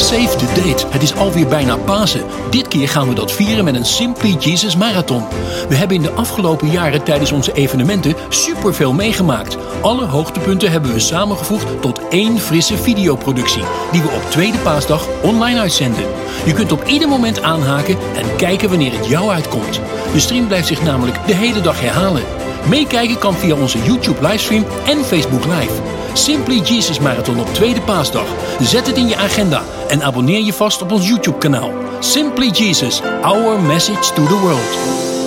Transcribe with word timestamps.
Save 0.00 0.36
the 0.36 0.62
date. 0.62 0.86
Het 0.90 1.02
is 1.02 1.14
alweer 1.14 1.46
bijna 1.46 1.76
Pasen. 1.76 2.24
Dit 2.50 2.68
keer 2.68 2.88
gaan 2.88 3.08
we 3.08 3.14
dat 3.14 3.32
vieren 3.32 3.64
met 3.64 3.74
een 3.74 3.84
Simply 3.84 4.36
Jesus 4.38 4.76
Marathon. 4.76 5.24
We 5.68 5.74
hebben 5.74 5.96
in 5.96 6.02
de 6.02 6.10
afgelopen 6.10 6.70
jaren 6.70 7.02
tijdens 7.02 7.32
onze 7.32 7.52
evenementen 7.52 8.14
superveel 8.28 8.92
meegemaakt. 8.92 9.56
Alle 9.80 10.04
hoogtepunten 10.04 10.70
hebben 10.70 10.92
we 10.92 10.98
samengevoegd 10.98 11.82
tot 11.82 12.08
één 12.08 12.38
frisse 12.38 12.76
videoproductie, 12.76 13.62
die 13.92 14.02
we 14.02 14.08
op 14.08 14.30
tweede 14.30 14.58
paasdag 14.58 15.06
online 15.22 15.60
uitzenden. 15.60 16.04
Je 16.44 16.52
kunt 16.52 16.72
op 16.72 16.84
ieder 16.84 17.08
moment 17.08 17.42
aanhaken 17.42 17.96
en 18.16 18.36
kijken 18.36 18.68
wanneer 18.68 18.92
het 18.92 19.06
jou 19.06 19.30
uitkomt. 19.30 19.80
De 20.12 20.20
stream 20.20 20.46
blijft 20.46 20.66
zich 20.66 20.82
namelijk 20.82 21.26
de 21.26 21.34
hele 21.34 21.60
dag 21.60 21.80
herhalen. 21.80 22.39
Meekijken 22.68 23.18
kan 23.18 23.34
via 23.34 23.54
onze 23.54 23.78
YouTube 23.78 24.28
livestream 24.28 24.64
en 24.86 25.04
Facebook 25.04 25.44
Live. 25.44 25.72
Simply 26.12 26.60
Jesus 26.60 26.98
Marathon 26.98 27.40
op 27.40 27.54
tweede 27.54 27.80
paasdag. 27.80 28.26
Zet 28.60 28.86
het 28.86 28.96
in 28.96 29.08
je 29.08 29.16
agenda 29.16 29.62
en 29.88 30.02
abonneer 30.02 30.40
je 30.40 30.52
vast 30.52 30.82
op 30.82 30.92
ons 30.92 31.08
YouTube 31.08 31.38
kanaal. 31.38 31.72
Simply 32.00 32.48
Jesus, 32.48 33.02
our 33.22 33.60
message 33.60 34.12
to 34.14 34.26
the 34.26 34.38
world. 34.40 35.19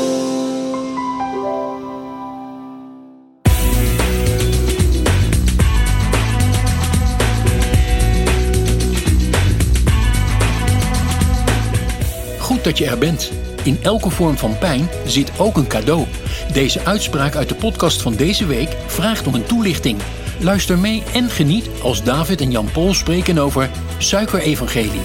Dat 12.63 12.77
je 12.77 12.85
er 12.85 12.97
bent. 12.97 13.31
In 13.63 13.79
elke 13.81 14.09
vorm 14.09 14.37
van 14.37 14.57
pijn 14.57 14.89
zit 15.05 15.31
ook 15.37 15.57
een 15.57 15.67
cadeau. 15.67 16.05
Deze 16.53 16.85
uitspraak 16.85 17.35
uit 17.35 17.49
de 17.49 17.55
podcast 17.55 18.01
van 18.01 18.15
deze 18.15 18.45
week 18.45 18.69
vraagt 18.85 19.27
om 19.27 19.33
een 19.35 19.45
toelichting. 19.45 19.99
Luister 20.39 20.77
mee 20.77 21.03
en 21.13 21.29
geniet 21.29 21.69
als 21.81 22.03
David 22.03 22.41
en 22.41 22.51
Jan 22.51 22.71
Pol 22.71 22.93
spreken 22.93 23.37
over 23.37 23.69
suikerevangelie. 23.97 25.01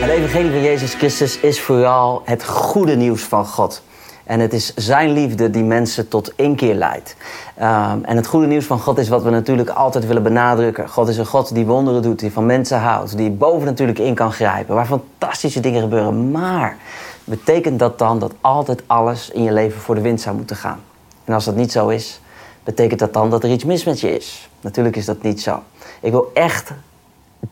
Het 0.00 0.10
evangelie 0.10 0.50
van 0.50 0.62
Jezus 0.62 0.94
Christus 0.94 1.40
is 1.40 1.60
vooral 1.60 2.22
het 2.24 2.44
goede 2.44 2.96
nieuws 2.96 3.22
van 3.22 3.46
God. 3.46 3.82
En 4.30 4.40
het 4.40 4.52
is 4.52 4.74
zijn 4.74 5.10
liefde 5.12 5.50
die 5.50 5.62
mensen 5.62 6.08
tot 6.08 6.32
inkeer 6.36 6.74
leidt. 6.74 7.16
Um, 7.58 8.04
en 8.04 8.16
het 8.16 8.26
goede 8.26 8.46
nieuws 8.46 8.64
van 8.64 8.78
God 8.78 8.98
is 8.98 9.08
wat 9.08 9.22
we 9.22 9.30
natuurlijk 9.30 9.68
altijd 9.68 10.06
willen 10.06 10.22
benadrukken. 10.22 10.88
God 10.88 11.08
is 11.08 11.16
een 11.16 11.26
God 11.26 11.54
die 11.54 11.66
wonderen 11.66 12.02
doet, 12.02 12.18
die 12.18 12.32
van 12.32 12.46
mensen 12.46 12.78
houdt, 12.78 13.16
die 13.16 13.30
boven 13.30 13.66
natuurlijk 13.66 13.98
in 13.98 14.14
kan 14.14 14.32
grijpen, 14.32 14.74
waar 14.74 14.86
fantastische 14.86 15.60
dingen 15.60 15.80
gebeuren. 15.80 16.30
Maar 16.30 16.76
betekent 17.24 17.78
dat 17.78 17.98
dan 17.98 18.18
dat 18.18 18.32
altijd 18.40 18.82
alles 18.86 19.30
in 19.30 19.42
je 19.42 19.52
leven 19.52 19.80
voor 19.80 19.94
de 19.94 20.00
wind 20.00 20.20
zou 20.20 20.36
moeten 20.36 20.56
gaan? 20.56 20.80
En 21.24 21.34
als 21.34 21.44
dat 21.44 21.56
niet 21.56 21.72
zo 21.72 21.88
is, 21.88 22.20
betekent 22.64 23.00
dat 23.00 23.12
dan 23.12 23.30
dat 23.30 23.44
er 23.44 23.50
iets 23.50 23.64
mis 23.64 23.84
met 23.84 24.00
je 24.00 24.16
is? 24.16 24.48
Natuurlijk 24.60 24.96
is 24.96 25.04
dat 25.04 25.22
niet 25.22 25.42
zo. 25.42 25.62
Ik 26.00 26.10
wil 26.10 26.30
echt 26.34 26.72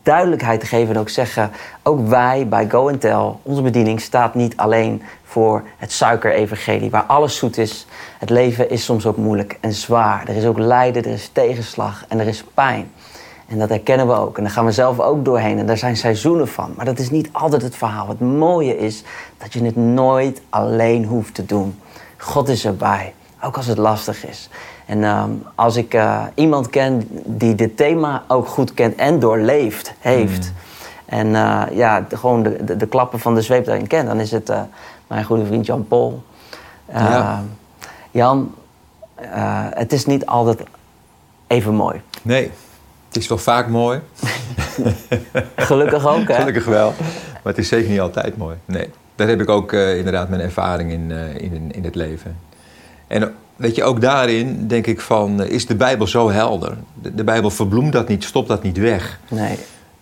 duidelijkheid 0.03 0.63
geven 0.63 0.95
en 0.95 1.01
ook 1.01 1.09
zeggen... 1.09 1.51
ook 1.83 2.07
wij 2.07 2.47
bij 2.47 2.69
Go 2.69 2.97
Tell, 2.97 3.33
onze 3.43 3.61
bediening 3.61 4.01
staat 4.01 4.35
niet 4.35 4.57
alleen 4.57 5.01
voor 5.23 5.63
het 5.77 5.91
suikerevangelie... 5.91 6.89
waar 6.89 7.03
alles 7.03 7.37
zoet 7.37 7.57
is. 7.57 7.85
Het 8.19 8.29
leven 8.29 8.69
is 8.69 8.83
soms 8.83 9.05
ook 9.05 9.17
moeilijk 9.17 9.57
en 9.61 9.73
zwaar. 9.73 10.27
Er 10.27 10.35
is 10.35 10.45
ook 10.45 10.57
lijden, 10.57 11.03
er 11.03 11.11
is 11.11 11.29
tegenslag 11.33 12.05
en 12.07 12.19
er 12.19 12.27
is 12.27 12.43
pijn. 12.53 12.91
En 13.49 13.59
dat 13.59 13.69
herkennen 13.69 14.07
we 14.07 14.13
ook. 14.13 14.37
En 14.37 14.43
daar 14.43 14.51
gaan 14.51 14.65
we 14.65 14.71
zelf 14.71 14.99
ook 14.99 15.25
doorheen. 15.25 15.59
En 15.59 15.65
daar 15.65 15.77
zijn 15.77 15.97
seizoenen 15.97 16.47
van. 16.47 16.73
Maar 16.75 16.85
dat 16.85 16.99
is 16.99 17.09
niet 17.09 17.29
altijd 17.31 17.61
het 17.61 17.75
verhaal. 17.75 18.07
Het 18.07 18.19
mooie 18.19 18.77
is 18.77 19.03
dat 19.37 19.53
je 19.53 19.63
het 19.63 19.75
nooit 19.75 20.41
alleen 20.49 21.05
hoeft 21.05 21.33
te 21.33 21.45
doen. 21.45 21.79
God 22.17 22.47
is 22.47 22.65
erbij. 22.65 23.13
Ook 23.43 23.57
als 23.57 23.65
het 23.65 23.77
lastig 23.77 24.25
is. 24.25 24.49
En 24.89 25.03
ehm, 25.03 25.29
als 25.55 25.75
ik 25.75 25.93
uh, 25.93 26.23
iemand 26.33 26.69
ken 26.69 27.07
die 27.25 27.55
dit 27.55 27.77
thema 27.77 28.23
ook 28.27 28.47
goed 28.47 28.73
kent 28.73 28.95
en 28.95 29.19
doorleefd 29.19 29.93
heeft. 29.99 30.51
Mm. 30.51 30.57
En 31.05 31.27
uh, 31.27 31.63
ja, 31.71 32.05
de, 32.09 32.17
gewoon 32.17 32.43
de, 32.43 32.63
de, 32.63 32.77
de, 32.77 32.87
klappen 32.87 33.19
van 33.19 33.35
de 33.35 33.41
zweep 33.41 33.65
daarin 33.65 33.87
kent, 33.87 34.07
dan 34.07 34.19
is 34.19 34.31
het 34.31 34.49
uh, 34.49 34.61
mijn 35.07 35.23
goede 35.23 35.45
vriend 35.45 35.65
Jan 35.65 35.87
Pol. 35.87 36.23
Ja. 36.93 37.43
Jan, 38.11 38.55
het 39.73 39.93
is 39.93 40.05
niet 40.05 40.25
altijd 40.25 40.63
even 41.47 41.73
mooi. 41.73 42.01
Nee, 42.21 42.51
het 43.07 43.17
is 43.17 43.27
wel 43.27 43.37
vaak 43.37 43.67
mooi. 43.67 43.99
Gelukkig 45.55 46.07
ook, 46.07 46.27
hè? 46.27 46.35
Gelukkig 46.35 46.65
wel. 46.65 46.93
Maar 47.31 47.53
het 47.53 47.57
is 47.57 47.67
zeker 47.67 47.89
niet 47.89 47.99
altijd 47.99 48.37
mooi. 48.37 48.57
Nee. 48.65 48.89
Daar 49.15 49.27
heb 49.27 49.41
ik 49.41 49.49
ook 49.49 49.73
inderdaad 49.73 50.29
mijn 50.29 50.41
ervaring 50.41 50.91
in, 50.91 51.11
in, 51.37 51.71
in 51.71 51.83
het 51.83 51.95
leven. 51.95 52.37
En 53.07 53.35
weet 53.59 53.75
je, 53.75 53.83
ook 53.83 54.01
daarin 54.01 54.67
denk 54.67 54.87
ik 54.87 55.01
van, 55.01 55.43
is 55.43 55.65
de 55.65 55.75
Bijbel 55.75 56.07
zo 56.07 56.31
helder? 56.31 56.77
De, 57.01 57.15
de 57.15 57.23
Bijbel 57.23 57.49
verbloemt 57.49 57.93
dat 57.93 58.07
niet, 58.07 58.23
stopt 58.23 58.47
dat 58.47 58.63
niet 58.63 58.77
weg. 58.77 59.19
Nee. 59.29 59.57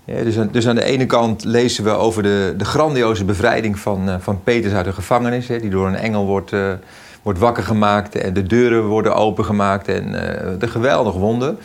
Ja, 0.05 0.23
dus, 0.23 0.39
aan, 0.39 0.49
dus 0.51 0.67
aan 0.67 0.75
de 0.75 0.83
ene 0.83 1.05
kant 1.05 1.43
lezen 1.43 1.83
we 1.83 1.89
over 1.89 2.23
de, 2.23 2.53
de 2.57 2.65
grandioze 2.65 3.25
bevrijding 3.25 3.79
van, 3.79 4.09
uh, 4.09 4.15
van 4.19 4.43
Petrus 4.43 4.73
uit 4.73 4.85
de 4.85 4.93
gevangenis, 4.93 5.47
hè, 5.47 5.59
die 5.59 5.69
door 5.69 5.87
een 5.87 5.95
engel 5.95 6.25
wordt, 6.25 6.51
uh, 6.51 6.73
wordt 7.21 7.39
wakker 7.39 7.63
gemaakt 7.63 8.15
en 8.15 8.33
de 8.33 8.43
deuren 8.43 8.85
worden 8.85 9.15
opengemaakt 9.15 9.87
en 9.87 10.07
uh, 10.07 10.19
de 10.59 10.67
geweldig 10.67 11.13
wonder. 11.13 11.55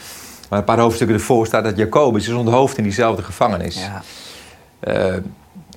Maar 0.48 0.58
een 0.58 0.64
paar 0.64 0.78
hoofdstukken 0.78 1.16
ervoor 1.16 1.46
staat 1.46 1.64
dat 1.64 1.76
Jacobus 1.76 2.28
is 2.28 2.34
onthoofd 2.34 2.76
in 2.76 2.82
diezelfde 2.82 3.22
gevangenis. 3.22 3.88
Ja. 4.80 5.20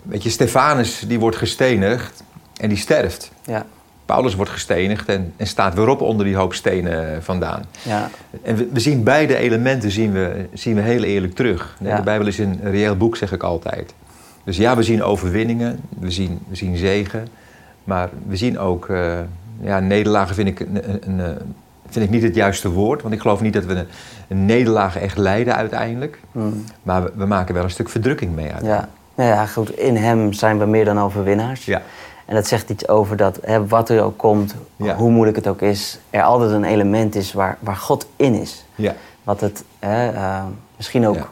weet 0.03 0.23
je, 0.23 0.29
Stefanus 0.29 1.03
die 1.07 1.19
wordt 1.19 1.37
gestenigd 1.37 2.23
en 2.57 2.69
die 2.69 2.77
sterft. 2.77 3.31
Ja. 3.43 3.65
Paulus 4.05 4.35
wordt 4.35 4.51
gestenigd 4.51 5.09
en, 5.09 5.33
en, 5.37 5.47
staat 5.47 5.73
weer 5.73 5.87
op 5.87 6.01
onder 6.01 6.25
die 6.25 6.35
hoop 6.35 6.53
stenen 6.53 7.23
vandaan. 7.23 7.63
Ja. 7.81 8.09
En 8.41 8.55
we, 8.55 8.67
we, 8.73 8.79
zien 8.79 9.03
beide 9.03 9.35
elementen 9.35 9.91
zien 9.91 10.11
we, 10.11 10.45
zien 10.53 10.75
we 10.75 10.81
heel 10.81 11.03
eerlijk 11.03 11.35
terug. 11.35 11.77
Ja. 11.79 11.95
De 11.95 12.01
Bijbel 12.01 12.27
is 12.27 12.37
een 12.37 12.59
reëel 12.63 12.97
boek, 12.97 13.17
zeg 13.17 13.31
ik 13.31 13.43
altijd. 13.43 13.93
Dus 14.43 14.57
ja, 14.57 14.75
we 14.75 14.83
zien 14.83 15.03
overwinningen, 15.03 15.79
we 15.99 16.11
zien, 16.11 16.39
we 16.47 16.55
zien 16.55 16.77
zegen. 16.77 17.27
Maar 17.83 18.09
we 18.27 18.35
zien 18.35 18.59
ook, 18.59 18.87
uh, 18.87 19.19
ja, 19.61 19.79
nederlagen 19.79 20.35
vind 20.35 20.47
ik, 20.47 20.59
een, 20.59 20.91
een, 20.91 21.19
een, 21.19 21.37
vind 21.89 22.05
ik 22.05 22.11
niet 22.11 22.23
het 22.23 22.35
juiste 22.35 22.69
woord. 22.69 23.01
Want 23.01 23.13
ik 23.13 23.21
geloof 23.21 23.41
niet 23.41 23.53
dat 23.53 23.65
we 23.65 23.73
een, 23.73 23.87
een 24.27 24.45
nederlaag 24.45 24.97
echt 24.97 25.17
lijden 25.17 25.55
uiteindelijk. 25.55 26.19
Mm. 26.31 26.63
Maar 26.83 27.03
we, 27.03 27.11
we, 27.15 27.25
maken 27.25 27.53
wel 27.53 27.63
een 27.63 27.69
stuk 27.69 27.89
verdrukking 27.89 28.35
mee 28.35 28.51
Ja. 28.63 28.89
ja, 29.15 29.45
goed. 29.45 29.77
In 29.77 29.95
hem 29.95 30.33
zijn 30.33 30.59
we 30.59 30.65
meer 30.65 30.85
dan 30.85 30.99
overwinnaars. 30.99 31.65
Ja. 31.65 31.81
En 32.25 32.35
dat 32.35 32.47
zegt 32.47 32.69
iets 32.69 32.87
over 32.87 33.17
dat 33.17 33.39
hè, 33.41 33.67
wat 33.67 33.89
er 33.89 34.03
ook 34.03 34.17
komt, 34.17 34.55
ja. 34.75 34.95
hoe 34.95 35.11
moeilijk 35.11 35.37
het 35.37 35.47
ook 35.47 35.61
is, 35.61 35.99
er 36.09 36.23
altijd 36.23 36.51
een 36.51 36.63
element 36.63 37.15
is 37.15 37.33
waar, 37.33 37.57
waar 37.59 37.75
God 37.75 38.07
in 38.15 38.33
is. 38.33 38.65
Ja. 38.75 38.95
Wat 39.23 39.41
het 39.41 39.63
hè, 39.79 40.13
uh, 40.13 40.43
misschien 40.75 41.07
ook 41.07 41.15
ja. 41.15 41.29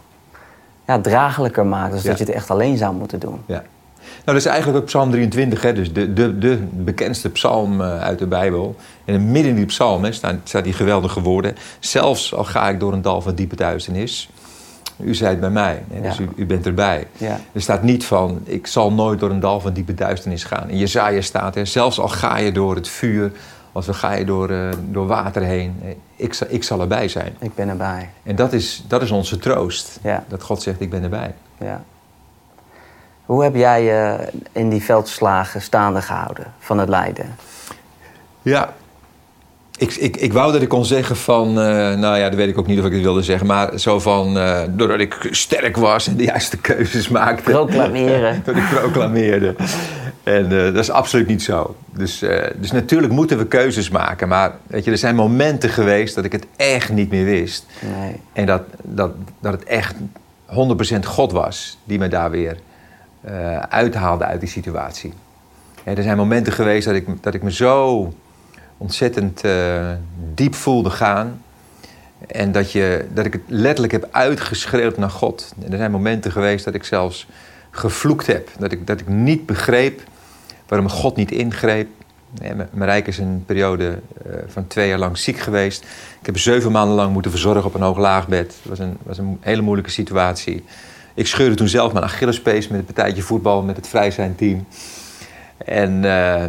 ja. 0.86 1.00
draaglijker 1.00 1.66
maakt, 1.66 1.94
dus 1.94 2.04
dat 2.04 2.18
je 2.18 2.24
het 2.24 2.34
echt 2.34 2.50
alleen 2.50 2.78
zou 2.78 2.96
moeten 2.96 3.20
doen. 3.20 3.42
Ja. 3.46 3.64
Nou, 4.04 4.38
dat 4.38 4.46
is 4.46 4.46
eigenlijk 4.46 4.78
ook 4.78 4.86
Psalm 4.86 5.12
23, 5.12 5.62
hè, 5.62 5.74
dus 5.74 5.94
de, 5.94 6.14
de, 6.14 6.38
de 6.38 6.58
bekendste 6.72 7.30
psalm 7.30 7.82
uh, 7.82 8.00
uit 8.00 8.20
de 8.20 8.28
Bijbel. 8.28 8.76
En 9.06 9.32
midden 9.32 9.52
in 9.52 9.58
die 9.58 9.66
psalm 9.66 10.04
hè, 10.04 10.12
staan, 10.12 10.42
staan 10.44 10.64
die 10.64 10.74
geweldige 10.74 11.22
woorden. 11.22 11.56
Zelfs 11.80 12.34
al 12.34 12.44
ga 12.44 12.70
ik 12.70 12.80
door 12.80 12.94
een 12.94 13.02
dal 13.02 13.22
van 13.22 13.36
diepe 13.36 13.56
duisternis, 13.56 14.30
u 14.98 15.16
zijt 15.16 15.40
bij 15.40 15.50
mij, 15.50 15.84
hè, 15.92 16.02
dus 16.02 16.18
Ja. 16.18 16.24
u, 16.24 16.30
u, 16.36 16.46
bent 16.46 16.66
erbij. 16.66 17.08
Ja. 17.18 17.40
Er 17.52 17.62
staat 17.62 17.84
niet 17.84 18.06
van, 18.06 18.42
ik 18.44 18.68
zal 18.68 18.92
nooit 18.94 19.20
door 19.20 19.30
een 19.30 19.40
dal 19.40 19.60
van 19.60 19.74
diepe 19.74 19.94
duisternis 19.94 20.44
gaan. 20.44 20.70
In 20.70 20.78
Jezaja 20.78 21.22
staat 21.22 21.56
er, 21.56 21.68
zelfs 21.68 22.00
al 22.00 22.08
ga 22.08 22.38
je 22.38 22.52
door 22.52 22.76
het 22.76 22.88
vuur, 22.88 23.32
als 23.72 23.88
al 23.88 23.94
ga 23.94 24.14
je 24.14 24.26
door, 24.26 24.50
uh, 24.52 24.70
door 24.92 25.08
water 25.08 25.42
heen, 25.42 25.80
eh, 25.84 25.90
ik, 26.16 26.34
zal- 26.34 26.48
ik 26.50 26.64
zal 26.64 26.82
erbij 26.82 27.08
zijn. 27.08 27.36
Ik 27.40 27.56
ben 27.56 27.70
erbij. 27.70 28.10
En 28.24 28.36
dat 28.36 28.54
is, 28.54 28.84
dat 28.88 29.02
is 29.02 29.12
onze 29.12 29.38
troost, 29.38 30.00
Ja. 30.04 30.24
dat 30.28 30.44
God 30.44 30.62
zegt, 30.62 30.82
ik 30.82 30.90
ben 30.90 31.04
erbij. 31.04 31.34
Ja. 31.58 31.84
Hoe 33.26 33.44
heb 33.44 33.56
jij 33.56 33.84
je 33.84 34.30
in 34.52 34.70
die 34.70 34.84
veldslagen 34.84 35.62
staande 35.62 36.02
gehouden 36.02 36.54
van 36.60 36.78
het 36.78 36.90
lijden? 36.90 37.36
Ja, 38.42 38.74
ik, 39.78 39.94
ik, 39.94 40.18
ik 40.18 40.34
wou 40.34 40.52
dat 40.52 40.62
ik 40.62 40.70
kon 40.70 40.86
zeggen 40.86 41.16
van, 41.16 41.48
eh, 41.48 41.56
nou 41.96 42.18
ja, 42.18 42.30
dat 42.30 42.36
weet 42.36 42.50
ik 42.50 42.58
ook 42.58 42.68
niet 42.68 42.80
of 42.80 42.86
ik 42.86 42.92
het 42.92 43.02
wilde 43.02 43.24
zeggen, 43.24 43.48
maar 43.48 43.80
zo 43.80 44.00
van, 44.00 44.38
eh, 44.38 44.62
doordat 44.70 45.00
ik 45.00 45.28
sterk 45.32 45.78
was 45.78 46.08
en 46.08 46.16
de 46.16 46.24
juiste 46.24 46.58
keuzes 46.58 47.10
maakte. 47.10 47.52
Proclameren. 47.52 48.42
dat 48.46 48.56
ik 48.56 48.70
proclameerde. 48.70 49.56
En 50.24 50.44
eh, 50.44 50.74
dat 50.74 50.76
is 50.76 50.92
absoluut 50.92 51.28
niet 51.28 51.44
zo. 51.44 51.76
Dus, 51.92 52.20
dus 52.56 52.72
natuurlijk 52.72 53.14
moeten 53.14 53.38
we 53.38 53.48
keuzes 53.48 53.90
maken, 53.90 54.28
maar 54.28 54.52
weet 54.68 54.84
je, 54.84 54.92
er 54.92 54.98
zijn 54.98 55.16
momenten 55.16 55.70
geweest 55.70 56.16
dat 56.16 56.26
ik 56.26 56.32
het 56.32 56.46
echt 56.56 56.92
niet 56.92 57.10
meer 57.10 57.26
wist. 57.26 57.66
Nee. 58.00 58.16
En 58.34 58.46
dat, 58.46 58.62
dat, 58.82 59.12
dat 59.40 59.54
het 59.54 59.64
echt 59.64 59.96
100% 60.50 60.56
God 61.06 61.32
was 61.32 61.78
die 61.84 62.00
me 62.00 62.08
daar 62.08 62.32
weer 62.32 62.58
uithaalde 63.70 64.26
uit 64.26 64.40
die 64.40 64.50
situatie. 64.50 65.14
En 65.84 65.98
er 65.98 66.04
zijn 66.04 66.18
momenten 66.18 66.54
geweest 66.54 66.86
dat 66.86 66.96
ik, 66.96 67.08
dat 67.22 67.34
ik 67.34 67.44
me 67.44 67.52
zo 67.52 68.14
ontzettend 68.84 69.42
diep 70.34 70.56
voelde 70.56 70.90
gaan. 70.90 71.42
En 72.28 72.52
dat, 72.52 72.72
je, 72.72 73.06
dat 73.14 73.26
ik 73.26 73.34
het 73.34 73.42
letterlijk 73.48 73.92
heb 73.92 74.08
uitgeschreeuwd 74.12 74.98
naar 74.98 75.10
God. 75.10 75.54
Er 75.70 75.78
zijn 75.78 75.92
momenten 75.92 76.32
geweest 76.32 76.66
dat 76.66 76.74
ik 76.74 76.84
zelfs 76.84 77.28
gevloekt 77.72 78.28
heb. 78.28 78.50
Dat 78.60 78.72
ik, 78.72 78.88
dat 78.88 79.00
ik 79.00 79.08
niet 79.08 79.46
begreep 79.46 80.02
waarom 80.68 80.90
God 80.90 81.16
niet 81.16 81.32
ingreep. 81.32 81.88
Marijke 82.72 83.10
is 83.10 83.18
een 83.18 83.44
periode 83.46 84.00
uh, 84.28 84.34
van 84.48 84.68
twee 84.68 84.88
jaar 84.88 84.98
lang 84.98 85.18
ziek 85.18 85.38
geweest. 85.38 85.84
Ik 86.20 86.26
heb 86.26 86.38
zeven 86.38 86.72
maanden 86.72 86.96
lang 86.96 87.14
moeten 87.14 87.32
verzorgen 87.32 87.66
op 87.66 87.74
een 87.74 87.82
hoog 87.82 87.98
laagbed. 87.98 88.56
Het 88.62 88.70
was 88.70 88.80
een, 88.80 88.98
was 89.04 89.18
een 89.18 89.38
hele 89.42 89.62
moeilijke 89.62 89.92
situatie. 89.92 90.64
Ik 91.14 91.28
scheurde 91.28 91.56
toen 91.56 91.68
zelf 91.68 91.94
mijn 91.94 92.06
Achillespees 92.06 92.68
met 92.68 92.80
een 92.80 92.86
partijtje 92.86 93.22
voetbal 93.22 93.62
met 93.62 93.76
het 93.76 93.88
vrij 93.88 94.12
zijn 94.12 94.36
team. 94.36 94.66
En 95.58 96.04
uh, 96.04 96.44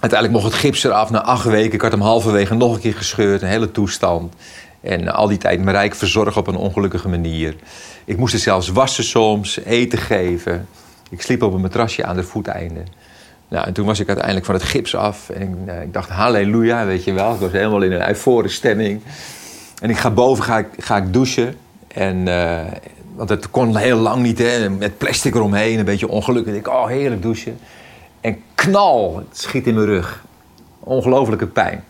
uiteindelijk 0.00 0.40
mocht 0.40 0.52
het 0.52 0.62
gips 0.62 0.84
eraf 0.84 1.10
na 1.10 1.22
acht 1.22 1.44
weken. 1.44 1.72
Ik 1.72 1.80
had 1.80 1.90
hem 1.90 2.00
halverwege 2.00 2.54
nog 2.54 2.74
een 2.74 2.80
keer 2.80 2.94
gescheurd, 2.94 3.42
een 3.42 3.48
hele 3.48 3.70
toestand. 3.70 4.34
En 4.80 5.08
al 5.08 5.28
die 5.28 5.38
tijd 5.38 5.64
Marijke 5.64 5.96
verzorgen 5.96 6.40
op 6.40 6.46
een 6.46 6.56
ongelukkige 6.56 7.08
manier. 7.08 7.56
Ik 8.04 8.16
moest 8.16 8.34
er 8.34 8.40
zelfs 8.40 8.68
wassen 8.68 9.04
soms, 9.04 9.60
eten 9.64 9.98
geven. 9.98 10.68
Ik 11.10 11.22
sliep 11.22 11.42
op 11.42 11.52
een 11.52 11.60
matrasje 11.60 12.04
aan 12.04 12.16
de 12.16 12.22
voeteinde. 12.22 12.82
Nou, 13.48 13.66
en 13.66 13.72
toen 13.72 13.86
was 13.86 14.00
ik 14.00 14.06
uiteindelijk 14.06 14.46
van 14.46 14.54
het 14.54 14.64
gips 14.64 14.94
af. 14.94 15.30
En 15.30 15.42
ik, 15.42 15.74
uh, 15.74 15.82
ik 15.82 15.92
dacht, 15.92 16.08
halleluja, 16.08 16.86
weet 16.86 17.04
je 17.04 17.12
wel. 17.12 17.34
Ik 17.34 17.40
was 17.40 17.52
helemaal 17.52 17.82
in 17.82 17.92
een 17.92 18.08
euforische 18.08 18.56
stemming. 18.56 19.02
En 19.80 19.90
ik 19.90 19.96
ga 19.96 20.10
boven, 20.10 20.44
ga 20.44 20.58
ik, 20.58 20.66
ga 20.78 20.96
ik 20.96 21.12
douchen. 21.12 21.54
En, 21.88 22.26
uh, 22.26 22.60
want 23.14 23.28
het 23.28 23.50
kon 23.50 23.76
heel 23.76 23.98
lang 23.98 24.22
niet, 24.22 24.38
hè. 24.38 24.70
Met 24.70 24.98
plastic 24.98 25.34
eromheen, 25.34 25.78
een 25.78 25.84
beetje 25.84 26.08
ongelukkig. 26.08 26.54
Ik 26.54 26.68
oh, 26.68 26.86
heerlijk 26.86 27.22
douchen. 27.22 27.58
En 28.20 28.42
knal, 28.54 29.16
het 29.16 29.38
schiet 29.38 29.66
in 29.66 29.74
mijn 29.74 29.86
rug. 29.86 30.24
Ongelofelijke 30.78 31.46
pijn. 31.46 31.84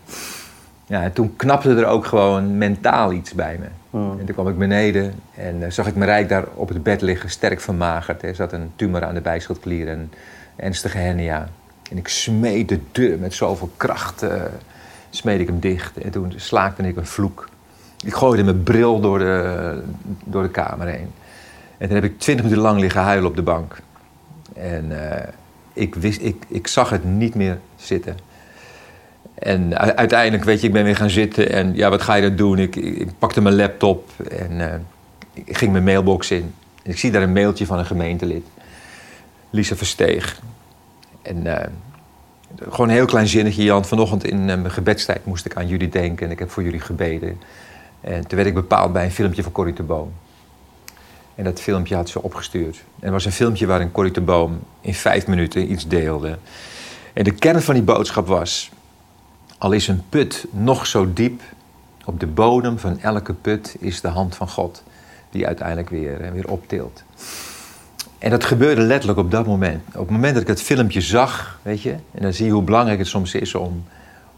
Ja, 0.85 1.01
en 1.01 1.13
toen 1.13 1.35
knapte 1.35 1.75
er 1.75 1.85
ook 1.85 2.05
gewoon 2.05 2.57
mentaal 2.57 3.11
iets 3.11 3.33
bij 3.33 3.57
me. 3.59 3.67
Hmm. 3.89 4.19
En 4.19 4.25
toen 4.25 4.35
kwam 4.35 4.47
ik 4.47 4.57
beneden 4.57 5.13
en 5.35 5.61
uh, 5.61 5.69
zag 5.69 5.87
ik 5.87 5.95
Rijk 5.97 6.29
daar 6.29 6.45
op 6.53 6.69
het 6.69 6.83
bed 6.83 7.01
liggen, 7.01 7.29
sterk 7.29 7.59
vermagerd. 7.61 8.23
Er 8.23 8.35
zat 8.35 8.53
een 8.53 8.71
tumor 8.75 9.05
aan 9.05 9.13
de 9.13 9.21
bijschildklier 9.21 9.87
en 9.87 10.11
ernstige 10.55 10.97
hernia. 10.97 11.49
En 11.91 11.97
ik 11.97 12.07
smeed 12.07 12.69
de 12.69 12.79
deur 12.91 13.19
met 13.19 13.33
zoveel 13.33 13.69
kracht, 13.77 14.23
uh, 14.23 14.41
smeed 15.09 15.39
ik 15.39 15.47
hem 15.47 15.59
dicht. 15.59 15.97
En 15.97 16.11
toen 16.11 16.33
slaakte 16.35 16.83
ik 16.83 16.97
een 16.97 17.05
vloek. 17.05 17.49
Ik 18.05 18.13
gooide 18.13 18.43
mijn 18.43 18.63
bril 18.63 18.99
door 18.99 19.19
de, 19.19 19.83
door 20.25 20.43
de 20.43 20.49
kamer 20.49 20.87
heen. 20.87 21.11
En 21.77 21.87
toen 21.87 21.95
heb 21.95 22.05
ik 22.05 22.19
twintig 22.19 22.45
minuten 22.45 22.65
lang 22.65 22.79
liggen 22.79 23.01
huilen 23.01 23.29
op 23.29 23.35
de 23.35 23.41
bank. 23.41 23.77
En 24.53 24.85
uh, 24.91 24.99
ik, 25.79 25.95
wist, 25.95 26.21
ik, 26.21 26.43
ik 26.47 26.67
zag 26.67 26.89
het 26.89 27.03
niet 27.03 27.35
meer 27.35 27.59
zitten. 27.75 28.17
En 29.33 29.77
uiteindelijk, 29.97 30.43
weet 30.43 30.61
je, 30.61 30.67
ik 30.67 30.73
ben 30.73 30.83
weer 30.83 30.95
gaan 30.95 31.09
zitten 31.09 31.51
en 31.51 31.75
ja, 31.75 31.89
wat 31.89 32.01
ga 32.01 32.15
je 32.15 32.21
dan 32.21 32.35
doen? 32.35 32.59
Ik, 32.59 32.75
ik 32.75 33.09
pakte 33.19 33.41
mijn 33.41 33.55
laptop 33.55 34.09
en 34.29 34.51
uh, 34.51 34.73
ik 35.33 35.57
ging 35.57 35.71
mijn 35.71 35.83
mailbox 35.83 36.31
in. 36.31 36.53
En 36.83 36.91
ik 36.91 36.97
zie 36.97 37.11
daar 37.11 37.21
een 37.21 37.33
mailtje 37.33 37.65
van 37.65 37.79
een 37.79 37.85
gemeentelid. 37.85 38.43
Lisa 39.49 39.75
Versteeg. 39.75 40.41
En 41.21 41.45
uh, 41.45 41.57
gewoon 42.69 42.87
een 42.89 42.95
heel 42.95 43.05
klein 43.05 43.27
zinnetje, 43.27 43.63
Jan. 43.63 43.85
Vanochtend 43.85 44.23
in 44.23 44.39
uh, 44.39 44.45
mijn 44.45 44.71
gebedstijd 44.71 45.25
moest 45.25 45.45
ik 45.45 45.55
aan 45.55 45.67
jullie 45.67 45.89
denken 45.89 46.25
en 46.25 46.31
ik 46.31 46.39
heb 46.39 46.49
voor 46.49 46.63
jullie 46.63 46.79
gebeden. 46.79 47.41
En 48.01 48.27
toen 48.27 48.35
werd 48.35 48.47
ik 48.47 48.53
bepaald 48.53 48.93
bij 48.93 49.05
een 49.05 49.11
filmpje 49.11 49.43
van 49.43 49.51
Corrie 49.51 49.73
de 49.73 49.83
Boom. 49.83 50.11
En 51.39 51.45
dat 51.45 51.61
filmpje 51.61 51.95
had 51.95 52.09
ze 52.09 52.21
opgestuurd. 52.21 52.75
En 52.75 52.83
het 52.99 53.11
was 53.11 53.25
een 53.25 53.31
filmpje 53.31 53.65
waarin 53.65 53.91
Corrie 53.91 54.13
de 54.13 54.21
Boom 54.21 54.59
in 54.81 54.93
vijf 54.93 55.27
minuten 55.27 55.71
iets 55.71 55.87
deelde. 55.87 56.37
En 57.13 57.23
de 57.23 57.31
kern 57.31 57.61
van 57.61 57.73
die 57.73 57.83
boodschap 57.83 58.27
was... 58.27 58.71
Al 59.57 59.71
is 59.71 59.87
een 59.87 60.03
put 60.09 60.45
nog 60.51 60.85
zo 60.85 61.13
diep, 61.13 61.41
op 62.05 62.19
de 62.19 62.27
bodem 62.27 62.79
van 62.79 62.99
elke 62.99 63.33
put 63.33 63.75
is 63.79 64.01
de 64.01 64.07
hand 64.07 64.35
van 64.35 64.49
God 64.49 64.83
die 65.29 65.47
uiteindelijk 65.47 65.89
weer, 65.89 66.21
eh, 66.21 66.31
weer 66.31 66.49
optilt. 66.49 67.03
En 68.17 68.29
dat 68.29 68.43
gebeurde 68.43 68.81
letterlijk 68.81 69.19
op 69.19 69.31
dat 69.31 69.45
moment. 69.45 69.81
Op 69.87 69.99
het 69.99 70.09
moment 70.09 70.33
dat 70.33 70.41
ik 70.41 70.47
het 70.47 70.61
filmpje 70.61 71.01
zag, 71.01 71.59
weet 71.61 71.81
je, 71.81 71.91
en 71.91 72.21
dan 72.21 72.33
zie 72.33 72.45
je 72.45 72.51
hoe 72.51 72.63
belangrijk 72.63 72.99
het 72.99 73.07
soms 73.07 73.33
is 73.33 73.55
om, 73.55 73.83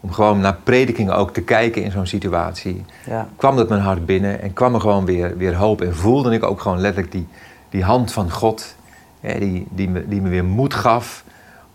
om 0.02 0.12
gewoon 0.12 0.40
naar 0.40 0.56
predikingen 0.62 1.16
ook 1.16 1.32
te 1.32 1.40
kijken 1.40 1.82
in 1.82 1.90
zo'n 1.90 2.06
situatie, 2.06 2.84
ja. 3.06 3.28
kwam 3.36 3.56
dat 3.56 3.68
mijn 3.68 3.80
hart 3.80 4.06
binnen 4.06 4.42
en 4.42 4.52
kwam 4.52 4.74
er 4.74 4.80
gewoon 4.80 5.04
weer, 5.04 5.36
weer 5.36 5.54
hoop. 5.54 5.80
En 5.80 5.96
voelde 5.96 6.34
ik 6.34 6.44
ook 6.44 6.60
gewoon 6.60 6.80
letterlijk 6.80 7.12
die, 7.12 7.26
die 7.70 7.84
hand 7.84 8.12
van 8.12 8.30
God, 8.30 8.74
hè, 9.20 9.38
die, 9.38 9.66
die, 9.70 9.88
me, 9.88 10.08
die 10.08 10.20
me 10.20 10.28
weer 10.28 10.44
moed 10.44 10.74
gaf 10.74 11.24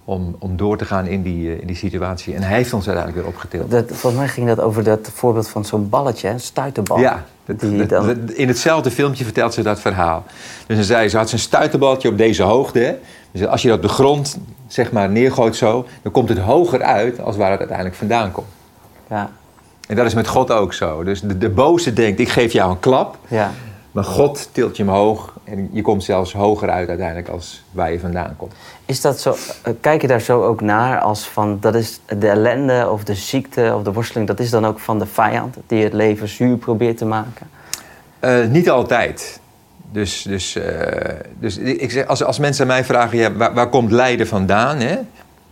om, 0.04 0.36
om 0.40 0.58
door 0.58 0.78
te 0.78 0.86
gaan 0.86 1.06
in 1.06 1.22
die, 1.22 1.52
eh, 1.52 1.62
in 1.62 1.68
die 1.68 1.76
situatie. 1.76 2.36
En 2.36 2.42
hij 2.42 2.56
heeft 2.56 2.74
ons 2.74 2.88
uiteindelijk 2.88 3.26
weer 3.26 3.36
opgetild. 3.36 3.72
Dat, 3.72 3.86
volgens 3.88 4.22
mij 4.22 4.28
ging 4.28 4.48
dat 4.48 4.60
over 4.60 4.84
dat 4.84 5.10
voorbeeld 5.14 5.50
van 5.50 5.66
zo'n 5.66 5.90
balletje, 5.90 6.30
een 6.30 6.40
stuiterbal. 6.40 7.00
Ja, 7.00 7.26
dan... 7.88 8.30
in 8.34 8.48
hetzelfde 8.48 8.92
filmpje 8.92 9.24
vertelt 9.24 9.54
ze 9.54 9.62
dat 9.62 9.80
verhaal. 9.80 10.26
Dus 10.68 10.76
dan 10.76 10.86
zei 10.86 11.10
ze, 11.10 11.18
had 11.18 11.30
ze 11.30 11.36
een 11.52 11.84
op 12.10 12.18
deze 12.18 12.44
hoogte. 12.44 12.98
Dus 13.32 13.48
als 13.48 13.62
je 13.62 13.68
dat 13.68 13.78
op 13.78 13.84
de 13.84 13.90
grond 13.90 14.38
zeg 14.68 14.92
maar, 14.92 15.10
neergooit 15.10 15.56
zo, 15.56 15.86
dan 16.02 16.12
komt 16.12 16.30
het 16.30 16.38
hoger 16.38 16.84
uit 16.84 17.20
als 17.20 17.38
waar 17.38 17.50
het 17.50 17.60
uiteindelijk 17.60 17.98
vandaan 17.98 18.32
komt. 18.32 18.48
Ja. 19.10 19.30
En 19.88 19.96
dat 19.96 20.06
is 20.06 20.14
met 20.14 20.28
God 20.28 20.52
ook 20.52 20.74
zo. 20.74 21.04
Dus 21.04 21.22
de, 21.22 21.38
de 21.38 21.50
boze 21.50 21.94
denkt, 21.94 22.20
ik 22.20 22.30
geef 22.30 22.52
jou 22.52 22.72
een 22.72 22.80
klap. 22.80 23.18
Ja. 23.28 23.52
Maar 23.92 24.04
God 24.04 24.50
tilt 24.52 24.78
je 24.78 24.84
hem 24.84 24.92
hoog 24.92 25.34
en 25.44 25.70
je 25.72 25.82
komt 25.82 26.04
zelfs 26.04 26.34
hoger 26.34 26.70
uit 26.70 26.90
uiteindelijk 26.90 27.28
als 27.30 27.64
waar 27.72 27.92
je 27.92 28.00
vandaan 28.00 28.34
komt. 28.38 28.54
Is 28.86 29.02
dat 29.02 29.20
zo, 29.20 29.36
eh, 29.64 29.74
kijk 29.82 30.02
je 30.02 30.08
daar 30.08 30.22
zo 30.22 30.44
ook 30.44 30.62
naar 30.62 31.00
als 31.00 31.28
van 31.28 31.58
dat 31.60 31.76
is 31.76 32.00
de 32.20 32.28
ellende 32.28 32.90
of 32.90 33.04
de 33.04 33.16
ziekte 33.16 33.74
of 33.76 33.84
de 33.84 33.94
worsteling, 33.94 34.28
dat 34.28 34.40
is 34.40 34.50
dan 34.50 34.66
ook 34.66 34.80
van 34.80 35.00
de 35.00 35.06
vijand 35.06 35.56
die 35.68 35.84
het 35.84 35.94
leven 35.94 36.28
zuur 36.28 36.58
probeert 36.58 36.98
te 36.98 37.06
maken? 37.06 37.50
Uh, 38.22 38.46
niet 38.46 38.70
altijd. 38.70 39.40
Dus, 39.98 40.22
dus, 40.22 40.56
uh, 40.56 40.64
dus 41.40 41.58
ik 41.58 41.92
zeg, 41.92 42.08
als, 42.08 42.24
als 42.24 42.40
mensen 42.40 42.62
aan 42.62 42.68
mij 42.68 42.84
vragen, 42.86 43.18
ja, 43.18 43.34
waar, 43.34 43.54
waar 43.54 43.70
komt 43.70 43.92
lijden 43.92 44.28
vandaan? 44.28 44.78
Hè? 44.80 44.98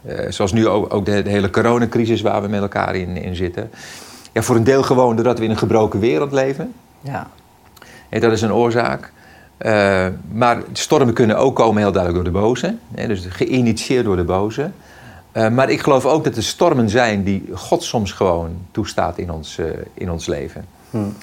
Uh, 0.06 0.32
zoals 0.32 0.54
nu 0.54 0.68
ook, 0.68 0.94
ook 0.94 1.06
de, 1.06 1.22
de, 1.22 1.30
hele 1.30 1.50
coronacrisis 1.50 2.22
waar 2.22 2.42
we 2.42 2.48
met 2.48 2.62
elkaar 2.62 2.96
in, 2.96 3.18
in 3.18 3.36
zitten. 3.36 3.72
Ja, 4.32 4.42
voor 4.42 4.56
een 4.56 4.64
deel 4.64 4.84
gewoon 4.84 5.16
doordat 5.16 5.38
we 5.38 5.44
in 5.44 5.50
een 5.50 5.58
gebroken 5.58 6.00
wereld 6.00 6.32
leven. 6.32 6.74
Ja. 7.02 7.28
En 8.10 8.20
dat 8.20 8.32
is 8.32 8.42
een 8.42 8.54
oorzaak. 8.54 9.12
Uh, 9.60 10.08
maar 10.32 10.58
stormen 10.72 11.14
kunnen 11.14 11.38
ook 11.38 11.56
komen 11.56 11.82
heel 11.82 11.92
duidelijk 11.92 12.24
door 12.24 12.34
de 12.34 12.40
boze. 12.40 12.76
Hè, 12.96 13.08
dus 13.08 13.26
geïnitieerd 13.30 14.06
door 14.06 14.16
de 14.16 14.24
boze. 14.24 14.72
Uh, 15.34 15.50
maar 15.50 15.70
ik 15.70 15.82
geloof 15.82 16.06
ook 16.06 16.24
dat 16.24 16.36
er 16.36 16.44
stormen 16.44 16.90
zijn 16.90 17.24
die 17.24 17.50
God 17.54 17.84
soms 17.84 18.12
gewoon 18.12 18.58
toestaat 18.72 19.18
in 19.18 19.32
ons, 19.32 19.60
in 19.94 20.12
ons 20.12 20.26
leven. 20.26 20.66
Hmm. 20.90 21.14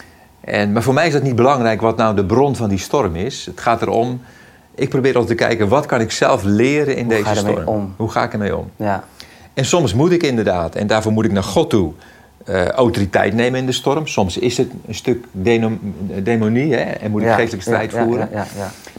En, 0.44 0.72
maar 0.72 0.82
voor 0.82 0.94
mij 0.94 1.06
is 1.06 1.14
het 1.14 1.22
niet 1.22 1.36
belangrijk 1.36 1.80
wat 1.80 1.96
nou 1.96 2.14
de 2.14 2.24
bron 2.24 2.56
van 2.56 2.68
die 2.68 2.78
storm 2.78 3.16
is. 3.16 3.46
Het 3.46 3.60
gaat 3.60 3.82
erom, 3.82 4.20
ik 4.74 4.88
probeer 4.88 5.16
altijd 5.16 5.38
te 5.38 5.44
kijken, 5.44 5.68
wat 5.68 5.86
kan 5.86 6.00
ik 6.00 6.10
zelf 6.10 6.42
leren 6.42 6.96
in 6.96 7.04
Hoe 7.04 7.14
deze 7.14 7.34
storm? 7.34 7.68
Om? 7.68 7.94
Hoe 7.96 8.10
ga 8.10 8.24
ik 8.24 8.32
ermee 8.32 8.56
om? 8.56 8.70
Ja. 8.76 9.04
En 9.54 9.64
soms 9.64 9.94
moet 9.94 10.12
ik 10.12 10.22
inderdaad, 10.22 10.74
en 10.74 10.86
daarvoor 10.86 11.12
moet 11.12 11.24
ik 11.24 11.32
naar 11.32 11.42
God 11.42 11.70
toe 11.70 11.92
uh, 12.48 12.68
autoriteit 12.68 13.34
nemen 13.34 13.60
in 13.60 13.66
de 13.66 13.72
storm. 13.72 14.06
Soms 14.06 14.38
is 14.38 14.56
het 14.56 14.70
een 14.86 14.94
stuk 14.94 15.24
demonie 16.22 16.74
hè, 16.74 16.82
en 16.82 17.10
moet 17.10 17.22
ik 17.22 17.28
geestelijke 17.28 17.70
strijd 17.70 17.92
voeren. 17.92 18.28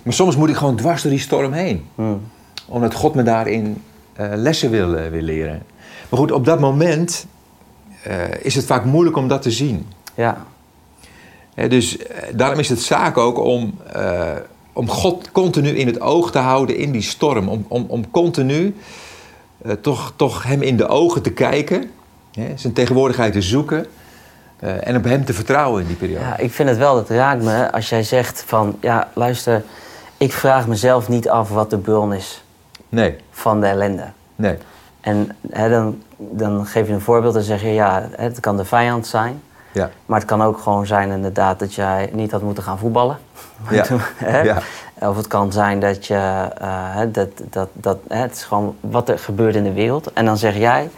Maar 0.04 0.14
soms 0.14 0.36
moet 0.36 0.50
ik 0.50 0.56
gewoon 0.56 0.76
dwars 0.76 1.02
door 1.02 1.12
die 1.12 1.20
storm 1.20 1.54
heen. 1.54 1.86
Hmm. 1.96 2.22
Omdat 2.68 2.94
God 2.94 3.16
me 3.16 3.24
daarin 3.24 3.82
uh, 4.20 4.28
lessen 4.36 4.70
wil, 4.70 4.94
uh, 4.94 5.08
wil 5.08 5.22
leren. 5.22 5.62
Maar 6.10 6.20
goed, 6.20 6.32
op 6.32 6.46
dat 6.46 6.60
moment 6.60 7.26
is 8.42 8.56
het 8.56 8.66
vaak 8.66 8.86
moeilijk 8.86 9.18
om 9.18 9.28
dat 9.28 9.42
te 9.42 9.52
zien. 9.52 9.88
Ja. 10.16 10.46
Dus 11.56 11.98
daarom 12.34 12.60
is 12.60 12.70
het 12.70 12.82
zaak 12.82 13.18
ook 13.18 13.40
om, 13.40 13.78
om 14.74 14.90
God 14.90 15.32
continu 15.32 15.70
in 15.70 15.88
het 15.88 16.02
oog 16.02 16.32
te 16.32 16.40
houden 16.40 16.78
in 16.78 16.92
die 16.92 17.02
storm. 17.02 17.50
Om, 17.50 17.66
om, 17.68 17.86
om 17.88 18.12
continu 18.12 18.76
toch, 19.82 20.14
toch 20.16 20.44
hem 20.44 20.62
in 20.62 20.78
de 20.78 20.88
ogen 20.88 21.22
te 21.22 21.32
kijken 21.32 21.92
zijn 22.56 22.74
tegenwoordigheid 22.74 23.34
te 23.34 23.42
zoeken 23.42 23.86
uh, 24.64 24.88
en 24.88 24.96
op 24.96 25.04
hem 25.04 25.26
te 25.26 25.34
vertrouwen 25.34 25.82
in 25.82 25.88
die 25.88 25.96
periode. 25.96 26.26
Ja, 26.26 26.38
ik 26.38 26.52
vind 26.52 26.70
het 26.70 26.78
wel, 26.78 26.96
dat 26.96 27.10
raakt 27.10 27.44
me 27.44 27.72
als 27.72 27.90
jij 27.90 28.04
zegt 28.04 28.44
van... 28.48 28.78
ja, 28.80 29.10
luister, 29.14 29.64
ik 30.18 30.32
vraag 30.32 30.68
mezelf 30.68 31.10
niet 31.10 31.30
af 31.30 31.50
wat 31.50 31.70
de 31.70 31.78
bron 31.78 32.14
is 32.14 32.44
nee. 32.90 33.16
van 33.32 33.62
de 33.62 33.68
ellende. 33.68 34.12
Nee. 34.36 34.58
En 35.02 35.36
dan, 35.42 36.02
dan 36.18 36.66
geef 36.66 36.88
je 36.88 36.94
een 36.94 37.02
voorbeeld 37.02 37.36
en 37.36 37.44
zeg 37.44 37.62
je... 37.62 37.74
ja, 37.74 38.10
het 38.12 38.40
kan 38.40 38.58
de 38.58 38.66
vijand 38.66 39.08
zijn... 39.08 39.42
Ja. 39.74 39.90
Maar 40.06 40.20
het 40.20 40.28
kan 40.28 40.42
ook 40.44 40.58
gewoon 40.60 40.86
zijn 40.86 41.10
inderdaad 41.12 41.60
dat 41.60 41.74
jij 41.74 42.10
niet 42.14 42.32
had 42.32 42.42
moeten 42.42 42.64
gaan 42.64 42.78
voetballen. 42.78 43.18
Ja. 43.70 43.86
ja. 44.44 44.58
Of 45.00 45.18
het 45.18 45.28
kan 45.28 45.52
zijn 45.52 45.80
dat 45.80 46.06
je... 46.06 46.48
Uh, 46.62 47.00
dat, 47.12 47.30
dat, 47.50 47.70
dat, 47.74 47.98
het 48.08 48.32
is 48.36 48.44
gewoon 48.44 48.76
wat 48.80 49.10
er 49.10 49.20
gebeurt 49.20 49.56
in 49.56 49.64
de 49.64 49.74
wereld. 49.74 50.14
En 50.14 50.26
dan 50.26 50.38
zeg 50.38 50.58
jij... 50.58 50.90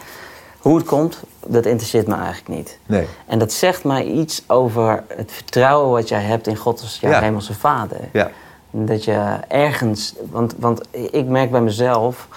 Hoe 0.60 0.78
het 0.78 0.86
komt, 0.86 1.24
dat 1.46 1.66
interesseert 1.66 2.08
me 2.08 2.16
eigenlijk 2.16 2.48
niet. 2.48 2.80
Nee. 2.86 3.08
En 3.26 3.40
dat 3.40 3.52
zegt 3.54 3.84
mij 3.84 4.04
iets 4.04 4.44
over 4.48 5.04
het 5.08 5.32
vertrouwen 5.32 5.92
wat 5.92 6.10
jij 6.10 6.22
hebt 6.22 6.48
in 6.48 6.56
God 6.56 6.82
als 6.82 7.00
jouw 7.00 7.22
hemelse 7.22 7.54
vader. 7.54 7.98
Ja. 8.12 8.30
Dat 8.72 9.04
je 9.04 9.38
ergens... 9.48 10.16
Want, 10.32 10.56
want 10.60 10.82
ik 10.92 11.26
merk 11.26 11.52
bij 11.52 11.62
mezelf... 11.62 12.28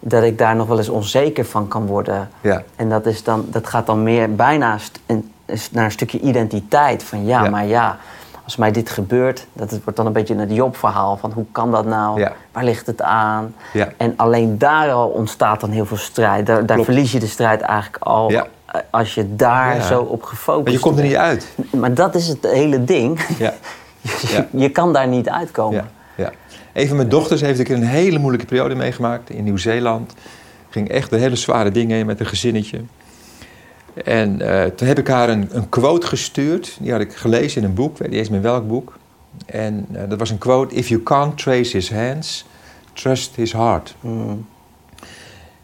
dat 0.00 0.22
ik 0.22 0.38
daar 0.38 0.56
nog 0.56 0.66
wel 0.66 0.78
eens 0.78 0.88
onzeker 0.88 1.44
van 1.44 1.68
kan 1.68 1.86
worden. 1.86 2.28
Ja. 2.40 2.62
En 2.76 2.88
dat, 2.88 3.06
is 3.06 3.22
dan, 3.22 3.46
dat 3.50 3.68
gaat 3.68 3.86
dan 3.86 4.02
meer 4.02 4.34
bijna 4.34 4.78
een- 5.06 5.32
naar 5.70 5.84
een 5.84 5.90
stukje 5.90 6.20
identiteit. 6.20 7.02
Van 7.02 7.26
ja, 7.26 7.44
Ja. 7.44 7.50
maar 7.50 7.66
ja, 7.66 7.98
als 8.44 8.56
mij 8.56 8.70
dit 8.72 8.90
gebeurt, 8.90 9.46
dat 9.52 9.70
het 9.70 9.82
wordt 9.84 9.98
dan 9.98 10.06
een 10.06 10.12
beetje 10.12 10.36
het 10.36 10.50
Job-verhaal 10.52 11.16
van 11.16 11.32
hoe 11.32 11.44
kan 11.52 11.70
dat 11.70 11.84
nou? 11.86 12.20
Ja. 12.20 12.32
Waar 12.52 12.64
ligt 12.64 12.86
het 12.86 13.02
aan? 13.02 13.54
Ja. 13.72 13.88
En 13.96 14.12
alleen 14.16 14.58
daar 14.58 14.90
al 14.92 15.08
ontstaat 15.08 15.60
dan 15.60 15.70
heel 15.70 15.86
veel 15.86 15.96
strijd. 15.96 16.46
Daar, 16.46 16.80
verlies 16.80 17.12
je 17.12 17.18
de 17.18 17.26
strijd 17.26 17.60
eigenlijk 17.60 18.04
al 18.04 18.30
eh, 18.30 18.42
als 18.90 19.14
je 19.14 19.36
daar 19.36 19.82
zo 19.82 20.00
op 20.00 20.22
gefocust 20.22 20.64
Maar 20.64 20.72
je 20.72 20.78
komt 20.80 20.98
er 20.98 21.04
niet 21.04 21.16
uit. 21.16 21.46
bent. 21.56 21.72
Maar 21.72 21.94
dat 21.94 22.14
is 22.14 22.28
het 22.28 22.46
hele 22.50 22.84
ding. 22.84 23.20
Ja. 23.38 23.52
Je, 24.20 24.46
je 24.50 24.68
kan 24.68 24.92
daar 24.92 25.08
niet 25.08 25.28
uitkomen. 25.28 25.90
Ja, 26.16 26.24
ja. 26.24 26.30
Een 26.72 26.88
van 26.88 26.96
mijn 26.96 27.08
dochters 27.08 27.40
heeft 27.40 27.62
keer 27.62 27.76
een 27.76 27.82
hele 27.82 28.18
moeilijke 28.18 28.46
periode 28.46 28.74
meegemaakt 28.74 29.30
in 29.30 29.44
Nieuw-Zeeland. 29.44 30.14
Ging 30.70 30.88
echt 30.88 31.10
de 31.10 31.16
hele 31.16 31.36
zware 31.36 31.70
dingen 31.70 31.96
heen 31.96 32.06
met 32.06 32.20
een 32.20 32.26
gezinnetje. 32.26 32.80
En 34.04 34.40
eh, 34.40 34.70
toen 34.70 34.88
heb 34.88 34.98
ik 34.98 35.08
haar 35.08 35.28
een, 35.28 35.48
een 35.50 35.68
quote 35.68 36.06
gestuurd. 36.06 36.76
Die 36.80 36.92
had 36.92 37.00
ik 37.00 37.12
gelezen 37.12 37.62
in 37.62 37.68
een 37.68 37.74
boek, 37.74 37.98
weet 37.98 38.08
niet 38.10 38.18
eens 38.18 38.28
meer 38.28 38.42
welk 38.42 38.68
boek. 38.68 38.98
En 39.46 39.86
eh, 39.92 40.02
dat 40.08 40.18
was 40.18 40.30
een 40.30 40.38
quote: 40.38 40.74
If 40.74 40.88
you 40.88 41.02
can't 41.02 41.38
trace 41.38 41.76
his 41.76 41.90
hands, 41.92 42.46
trust 42.92 43.36
his 43.36 43.52
heart. 43.52 43.94
Mm. 44.00 44.46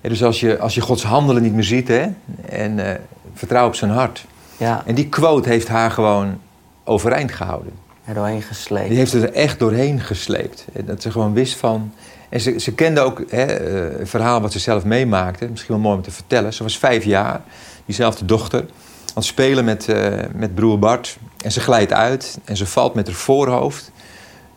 Dus 0.01 0.23
als 0.23 0.41
je, 0.41 0.59
als 0.59 0.75
je 0.75 0.81
Gods 0.81 1.03
handelen 1.03 1.43
niet 1.43 1.55
meer 1.55 1.65
ziet, 1.65 1.89
hè, 1.89 2.07
en 2.49 2.91
eh, 2.91 2.99
vertrouw 3.35 3.67
op 3.67 3.75
zijn 3.75 3.91
hart. 3.91 4.27
Ja, 4.57 4.83
En 4.87 4.95
die 4.95 5.09
quote 5.09 5.49
heeft 5.49 5.69
haar 5.69 5.91
gewoon 5.91 6.39
overeind 6.85 7.33
gehouden. 7.33 7.73
er 8.05 8.15
doorheen 8.15 8.43
gesleept. 8.43 8.89
Die 8.89 8.99
heeft 8.99 9.13
er 9.13 9.33
echt 9.33 9.59
doorheen 9.59 10.01
gesleept. 10.01 10.67
En 10.73 10.85
Dat 10.85 11.03
ze 11.03 11.11
gewoon 11.11 11.33
wist 11.33 11.57
van. 11.57 11.93
En 12.31 12.41
ze, 12.41 12.59
ze 12.59 12.73
kende 12.75 13.01
ook 13.01 13.23
hè, 13.29 13.45
eh, 13.45 14.01
een 14.01 14.07
verhaal 14.07 14.41
wat 14.41 14.53
ze 14.53 14.59
zelf 14.59 14.85
meemaakte. 14.85 15.49
Misschien 15.49 15.75
wel 15.75 15.83
mooi 15.83 15.97
om 15.97 16.03
te 16.03 16.11
vertellen. 16.11 16.53
Ze 16.53 16.63
was 16.63 16.79
vijf 16.79 17.05
jaar, 17.05 17.41
diezelfde 17.85 18.25
dochter. 18.25 18.61
Aan 18.61 19.15
het 19.15 19.25
spelen 19.25 19.65
met, 19.65 19.89
eh, 19.89 20.13
met 20.35 20.55
broer 20.55 20.79
Bart. 20.79 21.19
En 21.45 21.53
ze 21.53 21.61
glijdt 21.61 21.93
uit 21.93 22.39
en 22.45 22.57
ze 22.57 22.67
valt 22.67 22.95
met 22.95 23.07
haar 23.07 23.17
voorhoofd, 23.17 23.91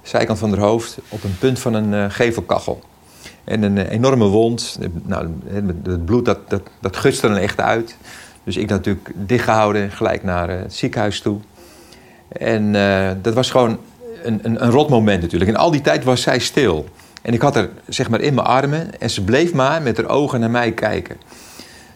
zijkant 0.02 0.40
van 0.40 0.50
haar 0.50 0.60
hoofd, 0.60 0.98
op 1.10 1.24
een 1.24 1.38
punt 1.38 1.60
van 1.60 1.74
een 1.74 1.94
eh, 1.94 2.06
gevelkachel. 2.10 2.82
En 3.44 3.64
een 3.64 3.78
eh, 3.78 3.92
enorme 3.92 4.26
wond. 4.26 4.78
Eh, 4.82 4.88
Nou, 5.04 5.28
het 5.84 6.06
bloed 6.06 6.26
dat, 6.26 6.50
dat, 6.50 6.62
dat 6.82 6.96
er 7.24 7.38
echt 7.38 7.60
uit. 7.60 7.96
Dus 8.44 8.58
ik 8.58 8.70
natuurlijk 8.70 9.12
dichtgehouden, 9.16 9.92
gelijk 9.92 10.24
naar 10.24 10.50
eh, 10.50 10.60
het 10.60 10.74
ziekenhuis 10.74 11.22
toe. 11.22 11.40
En 12.28 12.76
eh, 12.76 13.12
dat 13.22 13.34
was 13.34 13.52
gewoon 13.52 13.80
een, 14.24 14.40
een, 14.44 14.64
een 14.64 14.72
rot 14.72 14.90
moment 14.90 15.22
natuurlijk. 15.22 15.52
En 15.52 15.58
al 15.58 15.72
die 15.72 15.82
tijd 15.82 16.04
was 16.04 16.22
zij 16.22 16.40
stil. 16.40 16.86
En 17.24 17.34
ik 17.34 17.42
had 17.42 17.56
haar 17.56 17.70
zeg 17.88 18.10
maar 18.10 18.22
in 18.22 18.34
mijn 18.34 18.48
armen 18.48 19.00
en 19.00 19.10
ze 19.10 19.24
bleef 19.24 19.54
maar 19.54 19.82
met 19.82 19.98
haar 19.98 20.10
ogen 20.10 20.40
naar 20.40 20.50
mij 20.50 20.72
kijken. 20.72 21.18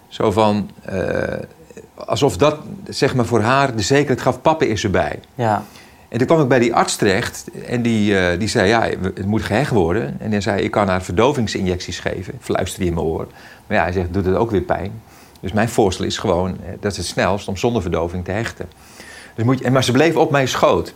Zo 0.08 0.32
van, 0.32 0.70
eh, 0.82 1.34
alsof 1.96 2.38
dat 2.38 2.58
zeg 2.90 3.16
maar 3.16 3.26
voor 3.26 3.42
haar 3.42 3.76
de 3.76 3.82
zekerheid 3.82 4.22
gaf, 4.22 4.42
papa 4.42 4.66
is 4.66 4.84
erbij. 4.84 5.20
Ja, 5.36 5.64
En 6.10 6.18
toen 6.18 6.28
kwam 6.28 6.42
ik 6.42 6.48
bij 6.48 6.60
die 6.60 6.76
arts 6.76 6.96
terecht 6.96 7.46
en 7.68 7.82
die, 7.82 8.20
eh, 8.20 8.40
die 8.40 8.48
zei, 8.48 8.68
ja, 8.68 8.82
het 9.02 9.26
moet 9.26 9.44
gehecht 9.44 9.72
worden. 9.72 10.16
En 10.20 10.32
hij 10.32 10.42
zei, 10.42 10.62
ik 10.62 10.72
kan 10.72 10.88
haar 10.88 11.02
verdovingsinjecties 11.02 12.00
geven, 12.00 12.34
fluisterde 12.40 12.86
hij 12.86 12.94
in 12.94 12.94
mijn 12.94 13.14
oor. 13.14 13.28
Maar 13.68 13.78
ja, 13.78 13.84
hij 13.84 13.92
zegt, 13.92 14.14
doet 14.14 14.26
het 14.26 14.36
ook 14.36 14.52
weer 14.52 14.62
pijn. 14.62 15.02
Dus 15.40 15.52
mijn 15.52 15.70
voorstel 15.70 16.06
is 16.06 16.18
gewoon, 16.18 16.50
eh, 16.50 16.72
dat 16.80 16.92
is 16.92 16.98
het 16.98 17.06
snelst 17.08 17.48
om 17.48 17.58
zonder 17.58 17.82
verdoving 17.82 18.26
te 18.26 18.32
hechten. 18.32 18.66
Dus 19.36 19.46
moet 19.46 19.60
je, 19.60 19.66
en 19.66 19.72
maar 19.72 19.84
ze 19.84 19.92
bleef 19.92 20.16
op 20.16 20.32
mijn 20.32 20.48
schoot. 20.48 20.94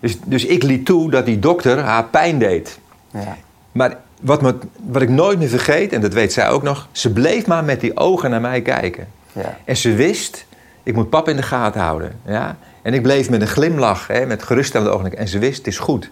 Dus, 0.00 0.18
dus 0.24 0.44
ik 0.44 0.62
liet 0.62 0.86
toe 0.86 1.10
dat 1.10 1.26
die 1.26 1.38
dokter 1.38 1.78
haar 1.78 2.04
pijn 2.04 2.38
deed. 2.38 2.78
ja, 3.10 3.36
Maar 3.78 3.96
wat, 4.20 4.42
me, 4.42 4.54
wat 4.82 5.02
ik 5.02 5.08
nooit 5.08 5.38
meer 5.38 5.48
vergeet, 5.48 5.92
en 5.92 6.00
dat 6.00 6.12
weet 6.12 6.32
zij 6.32 6.48
ook 6.48 6.62
nog... 6.62 6.88
ze 6.92 7.12
bleef 7.12 7.46
maar 7.46 7.64
met 7.64 7.80
die 7.80 7.96
ogen 7.96 8.30
naar 8.30 8.40
mij 8.40 8.62
kijken. 8.62 9.08
ja. 9.32 9.56
En 9.64 9.76
ze 9.76 9.94
wist, 9.94 10.46
ik 10.82 10.94
moet 10.94 11.10
pap 11.10 11.28
in 11.28 11.36
de 11.36 11.42
gaten 11.42 11.80
houden. 11.80 12.12
Ja? 12.26 12.56
En 12.82 12.94
ik 12.94 13.02
bleef 13.02 13.30
met 13.30 13.40
een 13.40 13.46
glimlach, 13.46 14.06
hè, 14.06 14.26
met 14.26 14.42
geruststellende 14.42 14.92
ogen. 14.92 15.16
En 15.16 15.28
ze 15.28 15.38
wist, 15.38 15.56
het 15.58 15.66
is 15.66 15.78
goed. 15.78 16.10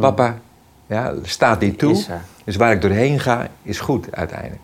Papa 0.00 0.38
ja, 0.86 1.12
staat 1.22 1.60
die 1.60 1.76
toe. 1.76 2.04
Dus 2.44 2.56
waar 2.56 2.72
ik 2.72 2.80
doorheen 2.80 3.20
ga, 3.20 3.46
is 3.62 3.80
goed 3.80 4.06
uiteindelijk. 4.10 4.60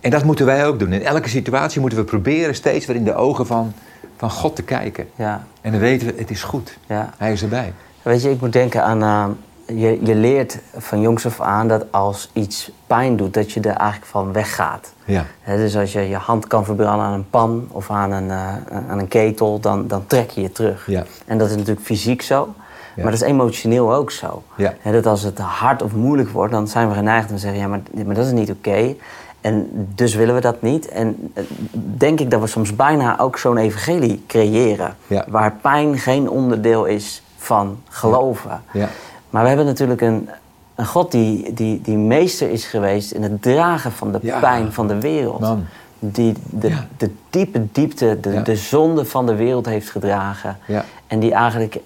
En 0.00 0.10
dat 0.10 0.24
moeten 0.24 0.46
wij 0.46 0.66
ook 0.66 0.78
doen. 0.78 0.92
In 0.92 1.04
elke 1.04 1.28
situatie 1.28 1.80
moeten 1.80 1.98
we 1.98 2.04
proberen 2.04 2.54
steeds 2.54 2.86
weer 2.86 2.96
in 2.96 3.04
de 3.04 3.14
ogen 3.14 3.46
van, 3.46 3.72
van 4.16 4.30
God 4.30 4.56
te 4.56 4.62
kijken. 4.62 5.08
ja, 5.16 5.46
En 5.60 5.70
dan 5.70 5.80
weten 5.80 6.06
we, 6.06 6.14
het 6.18 6.30
is 6.30 6.42
goed. 6.42 6.78
ja. 6.86 7.14
Hij 7.16 7.32
is 7.32 7.42
erbij. 7.42 7.72
Weet 8.02 8.22
je, 8.22 8.30
ik 8.30 8.40
moet 8.40 8.52
denken 8.52 8.84
aan. 8.84 9.02
eh, 9.02 9.24
je, 9.66 9.98
je 10.04 10.14
leert 10.14 10.58
van 10.76 11.00
jongs 11.00 11.26
af 11.26 11.40
aan 11.40 11.68
dat 11.68 11.84
als 11.90 12.30
iets 12.32 12.70
pijn 12.86 13.16
doet, 13.16 13.34
dat 13.34 13.52
je 13.52 13.60
er 13.60 13.76
eigenlijk 13.76 14.10
van 14.10 14.32
weggaat. 14.32 14.92
Ja. 15.04 15.24
Dus 15.44 15.76
als 15.76 15.92
je 15.92 16.08
je 16.08 16.16
hand 16.16 16.46
kan 16.46 16.64
verbranden 16.64 17.06
aan 17.06 17.12
een 17.12 17.30
pan 17.30 17.68
of 17.70 17.90
aan 17.90 18.10
een, 18.10 18.30
eh, 18.30 18.54
aan 18.88 18.98
een 18.98 19.08
ketel, 19.08 19.60
dan, 19.60 19.88
dan 19.88 20.06
trek 20.06 20.30
je 20.30 20.40
je 20.40 20.52
terug. 20.52 20.86
Ja. 20.86 21.04
En 21.26 21.38
dat 21.38 21.50
is 21.50 21.56
natuurlijk 21.56 21.86
fysiek 21.86 22.22
zo, 22.22 22.48
Ja. 22.94 23.02
maar 23.02 23.12
dat 23.12 23.22
is 23.22 23.28
emotioneel 23.28 23.94
ook 23.94 24.10
zo. 24.10 24.42
Ja. 24.56 24.74
Dat 24.82 25.06
als 25.06 25.22
het 25.22 25.38
hard 25.38 25.82
of 25.82 25.92
moeilijk 25.92 26.28
wordt, 26.28 26.52
dan 26.52 26.68
zijn 26.68 26.88
we 26.88 26.94
geneigd 26.94 27.28
om 27.28 27.34
te 27.34 27.40
zeggen: 27.40 27.60
ja, 27.60 27.68
maar, 27.68 27.80
maar 28.06 28.14
dat 28.14 28.26
is 28.26 28.32
niet 28.32 28.50
oké. 28.50 28.94
En 29.40 29.68
dus 29.94 30.14
willen 30.14 30.34
we 30.34 30.40
dat 30.40 30.62
niet. 30.62 30.88
En 30.88 31.30
eh, 31.34 31.44
denk 31.72 32.20
ik 32.20 32.30
dat 32.30 32.40
we 32.40 32.46
soms 32.46 32.76
bijna 32.76 33.18
ook 33.18 33.38
zo'n 33.38 33.56
evangelie 33.56 34.24
creëren. 34.26 34.96
Ja. 35.06 35.24
Waar 35.28 35.52
pijn 35.60 35.98
geen 35.98 36.28
onderdeel 36.30 36.84
is 36.84 37.22
van 37.36 37.78
geloven. 37.88 38.62
Ja. 38.72 38.88
Maar 39.32 39.42
we 39.42 39.48
hebben 39.48 39.66
natuurlijk 39.66 40.00
een, 40.00 40.28
een 40.74 40.86
God 40.86 41.10
die, 41.12 41.52
die, 41.52 41.80
die 41.80 41.96
meester 41.96 42.50
is 42.50 42.64
geweest 42.64 43.10
in 43.12 43.22
het 43.22 43.42
dragen 43.42 43.92
van 43.92 44.12
de 44.12 44.18
Ja. 44.22 44.38
pijn 44.38 44.72
van 44.72 44.88
de 44.88 45.00
wereld. 45.00 45.40
Man. 45.40 45.64
Die 45.98 46.34
de, 46.50 46.68
Ja. 46.68 46.86
de 46.96 47.10
diepe 47.30 47.66
diepte, 47.72 48.18
de, 48.20 48.30
Ja. 48.32 48.40
de 48.40 48.56
zonde 48.56 49.04
van 49.04 49.26
de 49.26 49.34
wereld 49.34 49.66
heeft 49.66 49.90
gedragen. 49.90 50.58
Ja. 50.66 50.84
En 51.06 51.18
die 51.20 51.32
eigenlijk 51.32 51.78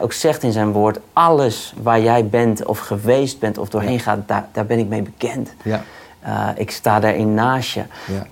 ook 0.00 0.12
zegt 0.12 0.42
in 0.42 0.52
zijn 0.52 0.72
woord: 0.72 0.98
alles 1.12 1.74
waar 1.82 2.00
jij 2.00 2.26
bent 2.28 2.64
of 2.64 2.78
geweest 2.78 3.38
bent 3.38 3.58
of 3.58 3.68
doorheen 3.68 4.00
gaat, 4.00 4.18
daar, 4.26 4.46
daar 4.52 4.66
ben 4.66 4.78
ik 4.78 4.88
mee 4.88 5.02
bekend. 5.02 5.54
Ja. 5.62 5.82
Uh, 6.26 6.48
ik 6.54 6.70
sta 6.70 7.00
daarin 7.00 7.34
naast 7.34 7.70
je. 7.72 7.82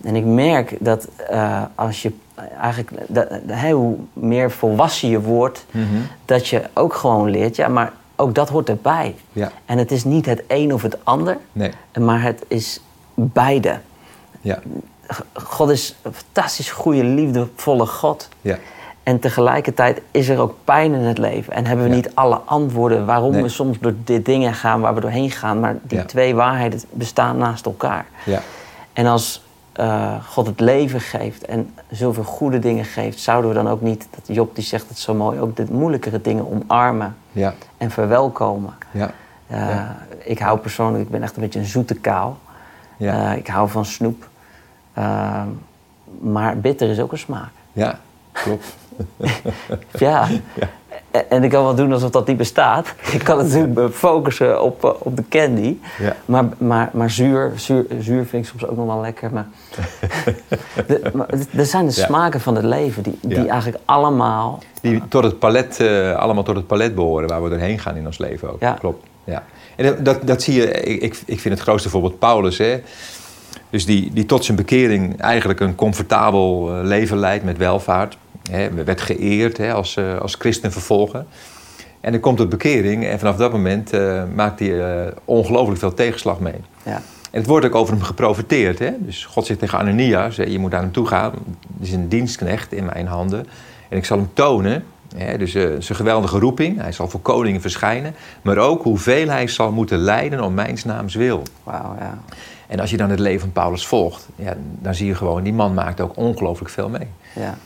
En 0.03 0.17
ik 0.17 0.25
merk 0.25 0.77
dat 0.81 1.09
uh, 1.31 1.63
als 1.75 2.03
je 2.03 2.13
eigenlijk, 2.61 2.91
dat, 3.09 3.27
hoe 3.71 3.97
meer 4.13 4.51
volwassen 4.51 5.09
je 5.09 5.21
wordt, 5.21 5.65
Mhm. 5.71 5.85
dat 6.25 6.49
je 6.49 6.63
ook 6.75 6.95
gewoon 6.95 7.31
leert, 7.31 7.57
ja, 7.57 7.69
maar 7.69 7.93
ook 8.17 8.35
dat 8.35 8.49
hoort 8.49 8.69
erbij. 8.69 9.15
Ja. 9.33 9.53
En 9.65 9.79
het 9.79 9.91
is 9.91 10.05
niet 10.05 10.27
het 10.27 10.43
een 10.47 10.73
of 10.75 10.83
het 10.83 10.97
ander, 11.05 11.39
Nee. 11.53 11.71
maar 12.01 12.23
het 12.23 12.45
is 12.49 12.81
beide. 13.15 13.79
Ja. 14.41 14.59
God 15.33 15.71
is 15.71 15.95
een 16.03 16.15
fantastisch 16.15 16.71
goede, 16.71 17.05
liefdevolle 17.05 17.87
God. 17.87 18.29
Ja. 18.41 18.59
En 19.03 19.19
tegelijkertijd 19.19 20.01
is 20.11 20.29
er 20.29 20.39
ook 20.41 20.55
pijn 20.65 20.93
in 20.95 21.01
het 21.01 21.19
leven. 21.19 21.53
En 21.53 21.67
hebben 21.67 21.85
we 21.85 21.91
Ja. 21.91 21.97
niet 21.97 22.15
alle 22.15 22.41
antwoorden 22.45 23.07
waarom 23.07 23.31
Nee. 23.33 23.43
we 23.43 23.49
soms 23.49 23.79
door 23.79 23.95
dit 24.05 24.25
dingen 24.25 24.55
gaan 24.55 24.81
waar 24.81 24.95
we 24.95 25.01
doorheen 25.01 25.31
gaan. 25.31 25.61
Maar 25.61 25.77
die 25.83 25.99
Ja. 25.99 26.05
twee 26.05 26.35
waarheden 26.35 26.81
bestaan 26.91 27.37
naast 27.39 27.67
elkaar. 27.67 28.07
Ja. 28.25 28.41
En 28.93 29.07
als 29.07 29.43
eh, 29.73 30.15
God 30.25 30.47
het 30.47 30.61
leven 30.61 31.01
geeft 31.01 31.45
en 31.45 31.75
zoveel 31.91 32.25
goede 32.25 32.59
dingen 32.59 32.85
geeft, 32.85 33.19
zouden 33.21 33.51
we 33.51 33.57
dan 33.57 33.69
ook 33.69 33.81
niet, 33.81 34.07
dat 34.11 34.37
Job 34.37 34.55
die 34.55 34.65
zegt 34.65 34.89
het 34.89 34.99
zo 34.99 35.15
mooi, 35.15 35.41
ook 35.41 35.57
de 35.57 35.67
moeilijkere 35.71 36.21
dingen 36.21 36.51
omarmen 36.51 37.17
Ja. 37.33 37.55
en 37.77 37.91
verwelkomen. 37.91 38.75
Ja. 38.91 39.11
Eh, 39.47 39.69
Ja. 39.69 39.97
Ik 40.19 40.39
hou 40.39 40.59
persoonlijk, 40.59 41.05
ik 41.05 41.11
ben 41.11 41.23
echt 41.23 41.37
een 41.37 41.43
beetje 41.43 41.59
een 41.59 41.65
zoete 41.67 41.95
kaal. 41.95 42.39
Ja. 42.97 43.31
Eh, 43.33 43.37
ik 43.37 43.47
hou 43.47 43.69
van 43.69 43.85
snoep. 43.85 44.29
Maar 46.21 46.57
bitter 46.59 46.89
is 46.89 47.01
ook 47.01 47.13
een 47.13 47.19
smaak. 47.19 47.51
Ja. 47.73 47.99
Klopt. 48.33 48.77
Ja. 49.99 50.29
En- 51.29 51.45
ik 51.45 51.51
kan 51.51 51.63
wel 51.65 51.75
doen 51.75 51.93
alsof 51.93 52.11
dat 52.11 52.27
niet 52.27 52.37
bestaat. 52.37 52.95
Ik 53.13 53.25
kan 53.25 53.37
natuurlijk 53.37 53.95
focussen 53.95 54.63
op, 54.63 54.85
eh, 54.85 54.91
op 54.99 55.17
de 55.17 55.25
candy. 55.29 55.77
Ja. 55.99 56.17
Maar, 56.25 56.45
maar, 56.59 56.91
maar 56.93 57.11
zuur, 57.11 57.53
zuur, 57.57 57.85
zuur 57.99 58.27
vind 58.27 58.45
ik 58.45 58.51
soms 58.51 58.67
ook 58.67 58.77
nog 58.77 58.87
wel 58.87 59.01
lekker. 59.01 59.31
Maar, 59.33 59.47
de, 60.87 61.01
maar 61.15 61.27
er 61.57 61.67
zijn 61.67 61.87
de 61.87 61.93
Ja. 61.97 62.05
smaken 62.07 62.41
van 62.41 62.55
het 62.55 62.65
leven 62.65 63.03
die, 63.03 63.19
die 63.21 63.43
Ja. 63.43 63.47
eigenlijk 63.51 63.83
allemaal... 63.85 64.59
Die 64.81 65.03
tot 65.09 65.25
het 65.25 65.39
palet, 65.39 65.81
eh, 65.81 66.15
allemaal 66.17 66.43
tot 66.43 66.57
het 66.57 66.67
palet 66.67 66.95
behoren 66.95 67.29
waar 67.29 67.43
we 67.43 67.49
doorheen 67.49 67.79
gaan 67.79 67.97
in 67.97 68.07
ons 68.07 68.19
leven 68.19 68.53
ook. 68.53 68.61
Ja. 68.61 68.73
Klopt. 68.73 69.07
Ja. 69.25 69.43
En 69.77 69.97
dat- 70.05 70.27
dat, 70.27 70.43
zie 70.43 70.55
je, 70.55 70.71
ik, 70.71 71.19
ik- 71.27 71.41
vind 71.41 71.55
het 71.55 71.63
grootste 71.63 71.89
voorbeeld 71.89 72.19
Paulus. 72.19 72.59
Hè? 72.59 72.81
Dus 73.71 73.85
die, 73.87 74.11
die 74.13 74.27
tot 74.27 74.45
zijn 74.45 74.57
bekering 74.57 75.21
eigenlijk 75.21 75.61
een 75.61 75.75
comfortabel 75.75 76.71
eh, 76.75 76.85
leven 76.85 77.19
leidt 77.19 77.45
met 77.45 77.57
welvaart. 77.59 78.17
Hè? 78.51 78.85
Werd 78.85 79.01
geëerd 79.01 79.57
hè, 79.57 79.73
als, 79.73 79.97
eh, 79.97 80.19
als 80.19 80.35
christen 80.35 80.73
vervolger. 80.73 81.25
En 82.01 82.13
dan 82.13 82.21
komt 82.21 82.37
tot 82.37 82.49
bekering 82.49 83.07
en 83.07 83.19
vanaf 83.19 83.37
dat 83.37 83.53
moment 83.53 83.93
eh, 83.93 84.23
maakt 84.35 84.59
hij 84.59 85.05
eh, 85.05 85.13
ongelooflijk 85.25 85.79
veel 85.79 85.95
tegenslag 85.95 86.41
mee. 86.41 86.61
Ja, 86.83 87.03
En 87.31 87.39
het 87.39 87.47
wordt 87.47 87.67
ook 87.67 87.75
over 87.75 87.95
hem 87.95 88.03
geprofiteerd. 88.03 88.79
Hè? 88.79 88.91
Dus 88.99 89.25
God 89.25 89.47
zegt 89.47 89.59
tegen 89.59 89.79
Ananias, 89.79 90.37
je 90.37 90.59
moet 90.59 90.71
naar 90.71 90.81
hem 90.81 90.93
toe 90.93 91.07
gaan. 91.07 91.33
Het 91.79 91.89
is 91.89 91.93
een 91.93 92.09
dienstknecht 92.09 92.73
in 92.73 92.85
mijn 92.85 93.07
handen. 93.07 93.47
En 93.89 93.97
ik 93.97 94.05
zal 94.05 94.17
hem 94.17 94.31
tonen, 94.33 94.85
hè, 95.17 95.39
dus 95.39 95.53
zijn 95.53 95.83
geweldige 95.83 96.39
roeping. 96.39 96.81
Hij 96.81 96.93
zal 96.93 97.09
voor 97.09 97.21
koningen 97.21 97.61
verschijnen. 97.61 98.15
Maar 98.43 98.59
ook 98.59 98.83
hoeveel 98.83 99.29
hij 99.29 99.49
zal 99.49 99.73
moeten 99.73 99.99
lijden 99.99 100.41
om 100.41 100.55
mijns 100.55 100.85
naams 100.85 101.15
wil. 101.15 101.43
wauw, 101.65 101.95
ja. 101.99 102.19
En 102.67 102.81
als 102.81 102.91
je 102.91 102.97
dan 102.97 103.11
het 103.11 103.19
leven 103.19 103.41
van 103.41 103.53
Paulus 103.53 103.87
volgt, 103.87 104.29
ja, 104.37 104.55
dan 104.59 104.95
zie 104.95 105.07
je 105.07 105.15
gewoon, 105.15 105.43
die 105.43 105.53
man 105.53 105.75
maakt 105.75 106.01
ook 106.01 106.17
ongelooflijk 106.17 106.71
veel 106.71 106.89
mee. 106.89 107.07
Ja. 107.35 107.59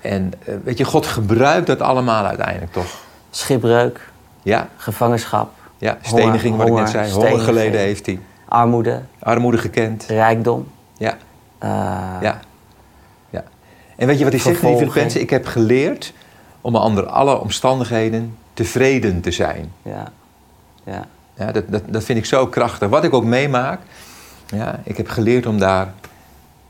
En 0.00 0.32
eh, 0.44 0.54
weet 0.64 0.78
je, 0.78 0.84
God 0.84 1.06
gebruikt 1.06 1.66
dat 1.66 1.80
allemaal 1.80 2.24
uiteindelijk 2.24 2.72
toch? 2.72 3.00
Schipbreuk, 3.30 4.10
Ja, 4.42 4.68
ja, 5.00 5.48
ja 5.78 5.98
steniging, 6.02 6.56
wat 6.56 6.66
ik 6.66 6.72
net 6.72 6.88
zei. 6.88 7.10
Honger 7.12 7.38
geleden 7.38 7.80
heeft 7.80 8.06
hij. 8.06 8.20
armoede, 8.48 9.02
Armoede 9.18 9.58
gekend. 9.58 10.04
rijkdom. 10.06 10.68
Ja, 10.96 11.16
eh, 11.58 11.68
ja. 12.20 12.40
ja. 13.30 13.44
En 13.96 14.06
weet 14.06 14.18
je 14.18 14.24
wat 14.24 14.32
hij 14.32 14.42
zegt 14.42 14.58
Vervolging. 14.58 14.90
Filippenzen? 14.90 15.20
Ik 15.20 15.30
heb 15.30 15.46
geleerd 15.46 16.12
om 16.60 16.76
onder 16.76 17.06
alle 17.06 17.38
omstandigheden 17.40 18.36
tevreden 18.54 19.20
te 19.20 19.30
zijn. 19.30 19.72
ja. 19.82 20.12
ja. 20.84 21.06
Ja, 21.36 21.52
dat, 21.52 21.64
dat, 21.68 21.82
dat 21.86 22.04
vind 22.04 22.18
ik 22.18 22.24
zo 22.24 22.46
krachtig. 22.46 22.88
Wat 22.88 23.04
ik 23.04 23.14
ook 23.14 23.24
meemaak, 23.24 23.80
ja, 24.46 24.80
ik 24.84 24.96
heb 24.96 25.08
geleerd 25.08 25.46
om 25.46 25.58
daar 25.58 25.92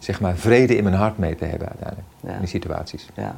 zeg 0.02 0.20
maar, 0.20 0.36
vrede 0.36 0.76
in 0.76 0.84
mijn 0.84 0.96
hart 0.96 1.18
mee 1.18 1.36
te 1.36 1.44
hebben 1.44 1.68
uiteindelijk. 1.68 2.08
Ja. 2.20 2.32
In 2.32 2.38
die 2.38 2.48
situaties. 2.48 3.06
Ja, 3.16 3.36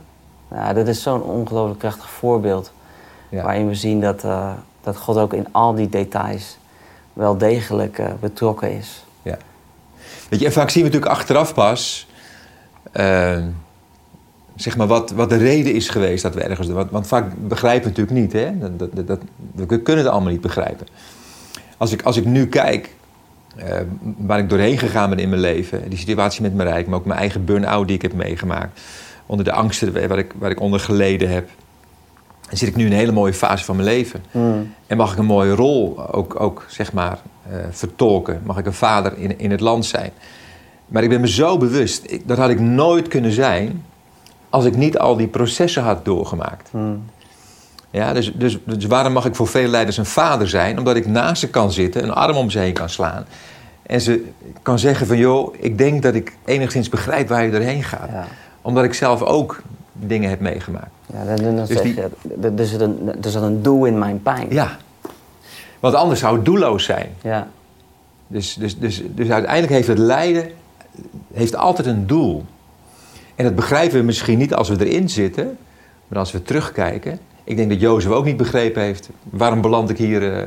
ja 0.51 0.73
dat 0.73 0.89
is 0.89 1.03
zo'n 1.03 1.23
ongelooflijk 1.23 1.79
krachtig 1.79 2.11
voorbeeld. 2.11 2.73
Ja. 3.29 3.43
Waarin 3.43 3.69
we 3.69 3.75
zien 3.75 4.01
dat, 4.01 4.25
eh, 4.25 4.53
dat 4.83 4.97
God 4.97 5.17
ook 5.17 5.33
in 5.33 5.47
al 5.53 5.75
die 5.75 5.89
details 5.89 6.59
wel 7.13 7.39
degelijk 7.39 7.99
eh, 7.99 8.13
betrokken 8.21 8.73
is. 8.77 9.05
Ja. 9.23 9.37
Weet 10.29 10.41
je, 10.41 10.47
en 10.47 10.53
vaak 10.53 10.71
zien 10.71 10.83
we 10.85 10.89
natuurlijk 10.89 11.19
achteraf 11.19 11.55
pas... 11.55 12.09
eh, 12.93 13.43
zeg 14.57 14.77
maar 14.77 14.87
wat, 14.87 15.11
wat 15.11 15.29
de 15.29 15.37
reden 15.37 15.75
is 15.75 15.89
geweest 15.89 16.23
dat 16.23 16.35
we 16.35 16.43
ergens... 16.43 16.69
Want, 16.69 16.91
want 16.91 17.07
vaak 17.07 17.33
begrijpen 17.37 17.83
we 17.83 17.89
natuurlijk 18.01 18.17
niet, 18.19 18.33
hè? 18.33 18.77
Dat, 18.77 19.07
dat- 19.07 19.21
we 19.55 19.67
kunnen 19.67 20.05
het 20.05 20.13
allemaal 20.13 20.33
niet 20.33 20.41
begrijpen. 20.41 20.87
Als 21.77 21.93
ik, 21.93 22.03
als 22.03 22.17
ik 22.17 22.25
nu 22.25 22.47
kijk 22.47 22.95
eh, 23.57 23.77
waar 24.17 24.39
ik 24.39 24.49
doorheen 24.49 24.79
gegaan 24.79 25.09
ben 25.11 25.19
in 25.19 25.29
mijn 25.29 25.41
leven... 25.41 25.89
die 25.89 25.99
situatie 25.99 26.43
met 26.43 26.55
mijn 26.55 26.69
rijk, 26.69 26.87
maar 26.87 26.99
ook 26.99 27.05
mijn 27.05 27.19
eigen 27.19 27.45
burn-out 27.45 27.87
die 27.87 27.97
ik 27.97 28.03
heb 28.03 28.13
meegemaakt... 28.15 28.81
onder 29.27 29.45
de 29.45 29.53
angsten 29.53 30.09
waar 30.09 30.19
ik, 30.19 30.33
waar 30.39 30.51
ik 30.51 30.61
onder 30.61 30.81
geleden 30.81 31.29
heb... 31.31 31.49
dan 32.49 32.57
zit 32.59 32.69
ik 32.69 32.77
nu 32.77 32.85
in 32.87 32.93
een 32.93 32.99
hele 32.99 33.13
mooie 33.13 33.35
fase 33.35 33.65
van 33.65 33.77
mijn 33.77 33.89
leven. 33.89 34.23
En 34.87 34.97
mag 34.97 35.13
ik 35.13 35.19
een 35.19 35.25
mooie 35.25 35.55
rol 35.55 36.13
ook, 36.13 36.41
ook 36.41 36.65
zeg 36.69 36.93
maar, 36.93 37.19
eh, 37.51 37.57
vertolken? 37.71 38.41
Mag 38.45 38.59
ik 38.59 38.67
een 38.67 38.73
vader 38.73 39.19
in, 39.19 39.39
in 39.39 39.51
het 39.51 39.61
land 39.61 39.85
zijn? 39.85 40.11
Maar 40.87 41.03
ik 41.03 41.09
ben 41.09 41.21
me 41.21 41.29
zo 41.29 41.59
bewust, 41.59 42.05
ik- 42.11 42.29
dat 42.29 42.39
had 42.39 42.51
ik 42.51 42.61
nooit 42.61 43.09
kunnen 43.09 43.33
zijn 43.33 43.85
als 44.51 44.65
ik 44.65 44.77
niet 44.77 44.99
al 44.99 45.17
die 45.17 45.27
processen 45.27 45.83
had 45.83 46.05
doorgemaakt. 46.05 46.69
Ja, 47.95 48.13
dus, 48.13 48.33
dus, 48.35 48.59
dus 48.65 48.85
waarom 48.87 49.13
mag 49.13 49.25
ik 49.25 49.35
voor 49.35 49.47
veel 49.49 49.69
leiders 49.69 49.97
een 49.97 50.07
vader 50.07 50.49
zijn? 50.49 50.79
Omdat 50.79 50.97
ik 50.97 51.07
naast 51.07 51.41
ze 51.41 51.49
kan 51.51 51.73
zitten, 51.73 52.03
een 52.03 52.13
arm 52.13 52.37
om 52.37 52.51
ze 52.51 52.59
heen 52.59 52.73
kan 52.73 52.89
slaan. 52.89 53.25
En 53.83 54.01
ze 54.01 54.25
kan 54.63 54.79
zeggen 54.79 55.07
van, 55.07 55.17
joh, 55.19 55.55
ik 55.59 55.79
denk 55.79 56.03
dat 56.03 56.15
ik 56.15 56.33
enigszins 56.45 56.89
begrijp 56.89 57.29
waar 57.29 57.45
je 57.45 57.51
erheen 57.53 57.83
gaat. 57.83 58.09
Ja. 58.11 58.27
Omdat 58.63 58.85
ik 58.85 58.95
zelf 58.95 59.23
ook 59.23 59.63
dingen 59.93 60.31
heb 60.31 60.41
meegemaakt. 60.41 60.91
Ja, 61.07 61.25
dan, 61.25 61.37
dan 61.57 61.67
Dus 61.67 61.83
die- 61.83 62.01
er- 62.01 62.53
er 62.59 62.67
zit 62.67 62.81
een, 62.81 63.13
er 63.23 63.31
zit 63.31 63.43
een 63.43 63.63
doel 63.63 63.85
in 63.85 63.99
mijn 63.99 64.23
pijn. 64.23 64.47
Ja. 64.51 64.77
Want 65.81 65.95
anders 65.95 66.21
zou 66.21 66.37
het 66.37 66.45
doelloos 66.45 66.85
zijn. 66.85 67.09
Ja, 67.23 67.49
Dus, 68.27 68.55
dus, 68.55 68.79
dus, 68.79 69.03
dus 69.09 69.31
uiteindelijk 69.31 69.73
heeft 69.73 69.89
het 69.89 69.99
lijden 69.99 70.51
heeft 71.35 71.57
altijd 71.57 71.87
een 71.87 72.07
doel. 72.07 72.45
En 73.35 73.45
dat 73.45 73.55
begrijpen 73.55 73.99
we 73.99 74.05
misschien 74.05 74.39
niet 74.39 74.55
als 74.55 74.69
we 74.69 74.87
erin 74.87 75.09
zitten, 75.09 75.59
maar 76.09 76.19
als 76.19 76.33
we 76.33 76.43
terugkijken. 76.43 77.19
Ik 77.45 77.57
denk 77.57 77.71
dat 77.71 77.81
Jozef 77.81 78.11
ook 78.11 78.25
niet 78.25 78.37
begrepen 78.37 78.83
heeft. 78.83 79.09
Waarom 79.31 79.61
beland 79.61 79.91
ik 79.91 79.99
hier 79.99 80.33
eh, 80.37 80.47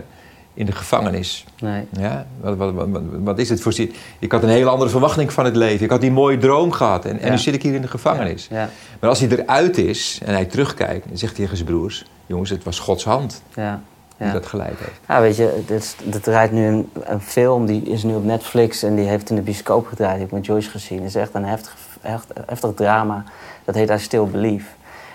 in 0.54 0.66
de 0.66 0.72
gevangenis? 0.72 1.46
nee. 1.60 1.84
Ja, 1.92 2.26
wat, 2.42 2.58
wat, 2.58 2.74
wat, 2.74 3.02
wat 3.24 3.40
is 3.40 3.50
het 3.50 3.62
voor... 3.62 3.74
zi- 3.74 3.92
Ik 4.20 4.32
had 4.32 4.44
een 4.44 4.50
hele 4.50 4.70
andere 4.70 4.90
verwachting 4.90 5.34
van 5.34 5.46
het 5.46 5.56
leven. 5.56 5.84
Ik 5.86 5.92
had 5.92 6.02
die 6.02 6.12
mooie 6.12 6.38
droom 6.38 6.72
gehad. 6.72 7.06
En, 7.06 7.20
en 7.20 7.32
nu 7.32 7.38
zit 7.38 7.54
ik 7.54 7.64
hier 7.64 7.74
in 7.74 7.82
de 7.82 7.88
gevangenis. 7.88 8.48
Ja, 8.52 8.70
Maar 9.00 9.10
als 9.10 9.20
hij 9.20 9.30
eruit 9.30 9.78
is 9.78 10.20
en 10.26 10.34
hij 10.34 10.46
terugkijkt... 10.46 11.08
dan 11.08 11.18
zegt 11.18 11.32
hij 11.38 11.42
tegen 11.42 11.58
zijn 11.58 11.70
broers... 11.70 12.06
jongens, 12.26 12.50
het 12.50 12.64
was 12.64 12.80
Gods 12.80 13.04
hand 13.04 13.42
ja, 13.56 13.82
die 14.18 14.32
dat 14.32 14.46
geleid 14.46 14.78
heeft. 14.80 15.00
Ja, 15.08 15.22
weet 15.22 15.36
je, 15.36 15.64
dit, 15.68 15.96
dit 16.04 16.24
draait 16.24 16.52
nu 16.52 16.66
een, 16.66 16.90
een 17.04 17.22
film, 17.22 17.66
die 17.66 17.82
is 17.84 18.04
nu 18.04 18.16
op 18.16 18.24
Netflix 18.24 18.84
en 18.84 18.96
die 18.96 19.06
heeft 19.08 19.30
in 19.30 19.36
de 19.36 19.42
bioscoop 19.42 19.88
gedraaid. 19.88 20.12
Die 20.14 20.20
heb 20.22 20.28
ik 20.30 20.34
met 20.38 20.46
Joyce 20.46 20.70
gezien. 20.70 20.98
Het 20.98 21.08
is 21.08 21.16
echt 21.16 21.34
een 21.34 21.46
heftig, 21.46 21.76
echt, 22.02 22.26
heftig 22.46 22.74
drama. 22.76 23.24
Dat 23.66 23.76
heet 23.76 23.90
I 23.90 23.98
Still 23.98 24.24
Believe. 24.26 24.66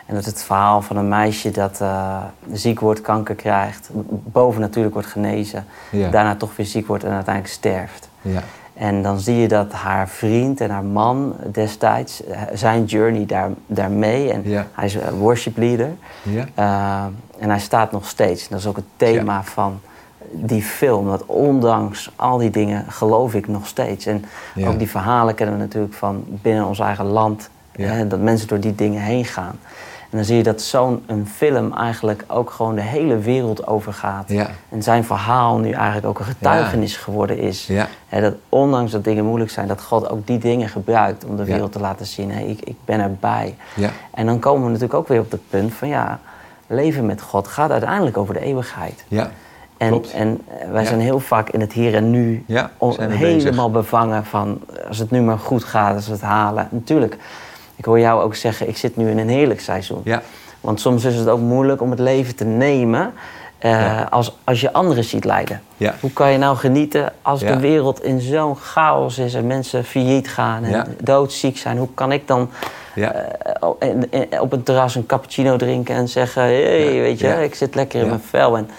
En 0.06 0.14
dat 0.14 0.26
is 0.26 0.30
het 0.32 0.42
verhaal 0.42 0.82
van 0.82 0.96
een 0.96 1.08
meisje 1.08 1.50
dat 1.50 1.80
eh, 1.80 2.16
ziek 2.52 2.80
wordt, 2.80 3.00
kanker 3.00 3.34
krijgt, 3.34 3.88
boven 4.10 4.60
natuurlijk 4.60 4.94
wordt 4.94 5.08
genezen, 5.08 5.64
Ja. 5.90 6.10
daarna 6.10 6.36
toch 6.36 6.56
weer 6.56 6.66
ziek 6.66 6.86
wordt 6.86 7.04
en 7.04 7.12
uiteindelijk 7.12 7.54
sterft. 7.54 8.08
Ja, 8.20 8.42
En 8.74 9.02
dan 9.02 9.20
zie 9.20 9.36
je 9.36 9.48
dat 9.48 9.72
haar 9.72 10.08
vriend 10.08 10.60
en 10.60 10.70
haar 10.70 10.84
man 10.84 11.36
destijds, 11.52 12.24
eh, 12.24 12.40
zijn 12.54 12.84
journey 12.84 13.26
daar, 13.26 13.50
daarmee, 13.66 14.32
en 14.32 14.42
Ja. 14.44 14.66
hij 14.72 14.84
is 14.84 14.94
een 14.94 15.18
worship 15.18 15.56
leader, 15.56 15.90
ja, 16.22 16.44
uh, 16.58 17.04
en 17.42 17.48
hij 17.50 17.58
staat 17.60 17.92
nog 17.92 18.06
steeds. 18.08 18.48
Dat 18.48 18.58
is 18.58 18.66
ook 18.66 18.76
het 18.76 18.84
thema 18.96 19.42
van 19.44 19.80
die 20.30 20.62
film. 20.62 21.06
Dat 21.06 21.26
ondanks 21.26 22.10
al 22.16 22.38
die 22.38 22.50
dingen 22.50 22.84
geloof 22.88 23.34
ik 23.34 23.48
nog 23.48 23.66
steeds. 23.66 24.06
En 24.06 24.24
ook 24.66 24.78
die 24.78 24.90
verhalen 24.90 25.34
kennen 25.34 25.56
we 25.56 25.62
natuurlijk 25.62 25.94
van 25.94 26.24
binnen 26.26 26.66
ons 26.66 26.78
eigen 26.78 27.04
land. 27.06 27.50
Hè, 27.72 28.06
dat 28.06 28.20
mensen 28.20 28.48
door 28.48 28.60
die 28.60 28.74
dingen 28.74 29.02
heen 29.02 29.24
gaan. 29.24 29.58
En 30.12 30.18
dan 30.18 30.27
zie 30.27 30.37
je 30.37 30.42
dat 30.42 30.61
zo'n 30.61 31.27
film 31.35 31.72
eigenlijk 31.72 32.25
ook 32.27 32.51
gewoon 32.51 32.75
de 32.75 32.81
hele 32.81 33.18
wereld 33.18 33.66
overgaat. 33.66 34.29
Ja. 34.29 34.51
En 34.68 34.83
zijn 34.83 35.05
verhaal 35.05 35.59
nu 35.59 35.70
eigenlijk 35.70 36.07
ook 36.07 36.18
een 36.18 36.25
getuigenis 36.25 36.96
geworden 36.96 37.38
is. 37.38 37.66
Ja. 37.66 37.88
Dat 38.11 38.35
ondanks 38.48 38.92
dat 38.92 39.05
dingen 39.05 39.25
moeilijk 39.25 39.51
zijn, 39.51 39.66
dat 39.68 39.83
God 39.83 40.11
ook 40.11 40.27
die 40.27 40.38
dingen 40.38 40.68
gebruikt 40.68 41.25
om 41.25 41.37
de 41.37 41.44
wereld 41.44 41.72
te 41.72 41.81
laten 41.81 42.07
zien. 42.07 42.31
Ik, 42.31 42.61
ik 42.61 42.77
ben 42.85 43.01
erbij. 43.01 43.57
ja. 43.75 43.90
En 44.11 44.27
dan 44.27 44.38
komen 44.38 44.62
we 44.62 44.66
natuurlijk 44.66 44.94
ook 44.94 45.09
weer 45.09 45.20
op 45.20 45.31
het 45.31 45.48
punt 45.51 45.75
van 45.75 45.88
ja, 45.88 46.20
leven 46.66 47.07
met 47.07 47.22
God 47.22 47.48
gaat 47.48 47.70
uiteindelijk 47.70 48.16
over 48.16 48.35
de 48.35 48.40
eeuwigheid. 48.40 49.05
ja. 49.09 49.31
En, 49.77 49.88
Klopt. 49.88 50.12
en 50.12 50.40
wij 50.72 50.85
zijn 50.85 51.01
heel 51.01 51.20
vaak 51.20 51.48
in 51.51 51.61
het 51.61 51.72
hier 51.72 51.94
en 51.94 52.11
nu 52.11 52.44
helemaal 53.11 53.70
bevangen 53.70 54.25
van 54.25 54.61
als 54.88 54.98
het 54.98 55.11
nu 55.11 55.20
maar 55.20 55.38
goed 55.38 55.64
gaat, 55.64 55.94
als 55.94 56.07
we 56.07 56.12
het 56.12 56.20
halen. 56.20 56.68
Natuurlijk, 56.70 57.16
ik 57.76 57.85
hoor 57.85 57.98
jou 58.00 58.22
ook 58.22 58.35
zeggen, 58.35 58.68
ik 58.68 58.76
zit 58.76 58.96
nu 58.96 59.11
in 59.11 59.18
een 59.18 59.28
heerlijk 59.28 59.61
seizoen. 59.61 60.00
Ja. 60.04 60.22
Want 60.61 60.80
soms 60.80 61.04
is 61.04 61.14
het 61.16 61.28
ook 61.28 61.40
moeilijk 61.40 61.80
om 61.82 61.90
het 61.90 61.98
leven 62.00 62.37
te 62.37 62.44
nemen 62.44 63.12
eh, 63.58 63.70
Ja. 63.70 64.06
als, 64.11 64.37
als 64.44 64.61
je 64.61 64.72
anderen 64.72 65.04
ziet 65.04 65.24
lijden. 65.24 65.62
Ja. 65.76 65.94
Hoe 66.00 66.12
kan 66.12 66.30
je 66.32 66.38
nou 66.38 66.56
genieten 66.56 67.12
als 67.22 67.40
Ja. 67.40 67.52
de 67.54 67.61
wereld 67.61 68.02
in 68.04 68.20
zo'n 68.20 68.56
chaos 68.56 69.18
is 69.18 69.35
en 69.35 69.46
mensen 69.46 69.85
failliet 69.85 70.28
gaan 70.28 70.64
en 70.64 70.96
doodziek 71.02 71.56
zijn? 71.58 71.78
Hoe 71.78 71.88
kan 71.94 72.12
ik 72.12 72.26
dan 72.28 72.50
eh, 72.94 73.08
op- 74.40 74.52
een 74.52 74.62
terras 74.62 74.94
een 74.94 75.06
cappuccino 75.06 75.56
drinken 75.56 75.94
en 75.94 76.08
zeggen: 76.08 76.42
hé, 76.42 76.85
hey, 76.85 77.00
weet 77.00 77.18
je, 77.18 77.28
ik 77.44 77.54
zit 77.54 77.74
lekker 77.74 78.00
in 78.00 78.08
mijn 78.08 78.20
vel. 78.28 78.56
En 78.56 78.70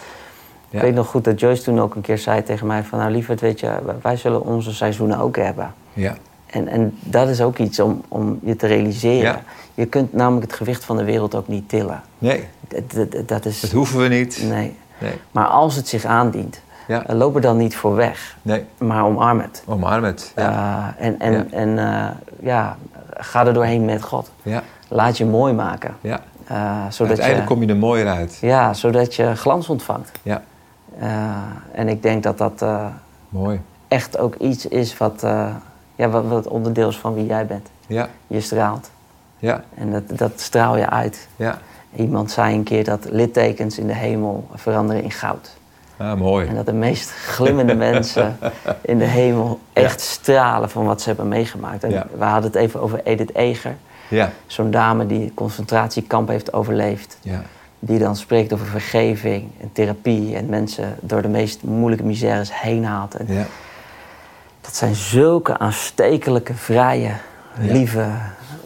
ik 0.70 0.82
weet 0.82 0.94
nog 0.94 1.08
goed 1.08 1.24
dat 1.24 1.40
Joyce 1.40 1.64
toen 1.64 1.82
ook 1.82 1.96
een 1.96 2.02
keer 2.02 2.18
zei 2.18 2.44
tegen 2.44 2.68
mij: 2.68 2.84
van, 2.84 3.00
Nou, 3.00 3.12
lieverd, 3.12 3.42
weet 3.42 3.60
je, 3.60 3.72
wij 4.02 4.16
zullen 4.18 4.42
onze 4.46 4.74
seizoenen 4.74 5.20
ook 5.20 5.36
hebben. 5.36 5.74
Ja. 5.94 6.16
En, 6.54 6.68
en 6.68 6.98
dat 7.00 7.28
is 7.30 7.42
ook 7.42 7.58
iets 7.58 7.80
om, 7.80 8.02
om 8.08 8.40
je 8.44 8.56
te 8.56 8.68
realiseren. 8.68 9.22
Ja. 9.32 9.42
Je 9.74 9.86
kunt 9.86 10.14
namelijk 10.14 10.46
het 10.46 10.56
gewicht 10.56 10.84
van 10.84 10.98
de 10.98 11.04
wereld 11.04 11.36
ook 11.36 11.48
niet 11.48 11.70
tillen. 11.70 12.02
Nee, 12.18 12.48
Dat, 12.68 13.12
dat, 13.12 13.28
dat 13.28 13.46
is. 13.46 13.60
dat 13.62 13.72
hoeven 13.72 14.00
we 14.00 14.08
niet. 14.08 14.44
Nee. 14.50 14.76
Nee. 14.98 15.14
Maar 15.32 15.46
als 15.48 15.76
het 15.76 15.88
zich 15.88 16.06
aandient, 16.06 16.62
Ja. 16.88 17.04
loop 17.08 17.36
er 17.36 17.42
dan 17.42 17.58
niet 17.58 17.76
voor 17.76 17.96
weg, 17.96 18.38
Nee. 18.42 18.66
maar 18.78 19.06
omarm 19.06 19.40
het. 19.40 19.64
Omarm 19.66 20.04
het. 20.04 20.32
Ja. 20.36 20.94
Eh, 20.98 21.06
en 21.06 21.20
en, 21.20 21.32
Ja. 21.34 21.46
en 21.52 21.78
eh, 21.80 22.08
ja, 22.40 22.78
ga 23.14 23.46
er 23.46 23.54
doorheen 23.54 23.86
met 23.86 24.04
God. 24.04 24.32
ja. 24.42 24.64
Laat 24.88 25.18
je 25.18 25.26
mooi 25.26 25.54
maken. 25.54 25.96
ja. 26.02 26.20
Eh, 26.48 26.56
zodat 26.90 27.08
Uiteindelijk 27.08 27.50
je, 27.50 27.54
kom 27.56 27.64
je 27.64 27.70
er 27.70 27.78
mooier 27.80 28.08
uit. 28.08 28.38
Ja, 28.42 28.74
zodat 28.74 29.16
je 29.16 29.36
glans 29.36 29.70
ontvangt. 29.70 30.12
Ja. 30.24 30.42
En 31.72 31.88
ik 31.88 32.02
denk 32.02 32.24
dat 32.24 32.38
dat 32.38 32.66
Mooi. 33.30 33.62
echt 33.88 34.18
ook 34.18 34.36
iets 34.36 34.68
is 34.68 34.98
wat, 34.98 35.26
ja, 35.96 36.10
wat, 36.10 36.28
wat 36.28 36.48
onderdeel 36.48 36.90
is 36.90 36.98
van 36.98 37.14
wie 37.14 37.26
jij 37.26 37.46
bent. 37.46 37.68
Ja. 37.88 38.10
Je 38.28 38.42
straalt. 38.42 38.90
Ja. 39.38 39.64
En 39.76 39.92
dat, 39.92 40.18
dat 40.18 40.32
straal 40.40 40.78
je 40.78 40.90
uit. 40.90 41.28
Ja. 41.36 41.58
Iemand 41.96 42.32
zei 42.32 42.56
een 42.56 42.64
keer 42.64 42.84
dat 42.84 43.08
littekens 43.10 43.78
in 43.78 43.88
de 43.88 43.94
hemel 43.94 44.48
veranderen 44.54 45.04
in 45.04 45.12
goud. 45.12 45.50
Ah, 45.98 46.18
mooi. 46.18 46.48
En 46.48 46.56
dat 46.56 46.66
de 46.66 46.74
meest 46.74 47.10
glimmende 47.10 47.76
mensen 47.90 48.38
in 48.82 48.98
de 48.98 49.06
hemel 49.06 49.60
echt 49.74 50.02
stralen 50.02 50.70
van 50.70 50.86
wat 50.86 51.02
ze 51.02 51.08
hebben 51.08 51.28
meegemaakt. 51.28 51.84
En 51.84 51.90
Ja. 51.92 52.08
We 52.18 52.24
hadden 52.24 52.52
het 52.52 52.60
even 52.60 52.82
over 52.82 53.02
Edith 53.04 53.36
Eger. 53.36 53.76
Ja. 54.10 54.32
Zo'n 54.48 54.72
dame 54.72 55.06
die 55.06 55.32
concentratiekamp 55.34 56.28
heeft 56.28 56.54
overleefd. 56.54 57.18
Ja. 57.22 57.42
Die 57.80 58.00
dan 58.00 58.16
spreekt 58.16 58.54
over 58.54 58.66
vergeving 58.66 59.50
en 59.62 59.70
therapie. 59.74 60.36
En 60.36 60.46
mensen 60.46 60.96
door 61.02 61.22
de 61.22 61.28
meest 61.28 61.64
moeilijke 61.64 62.06
misères 62.06 62.62
heen 62.62 62.86
haalt. 62.86 63.16
En 63.16 63.26
Ja. 63.34 63.46
Dat 64.64 64.76
zijn 64.76 64.96
zulke 64.96 65.58
aanstekelijke, 65.58 66.54
vrije, 66.54 67.12
lieve 67.60 68.06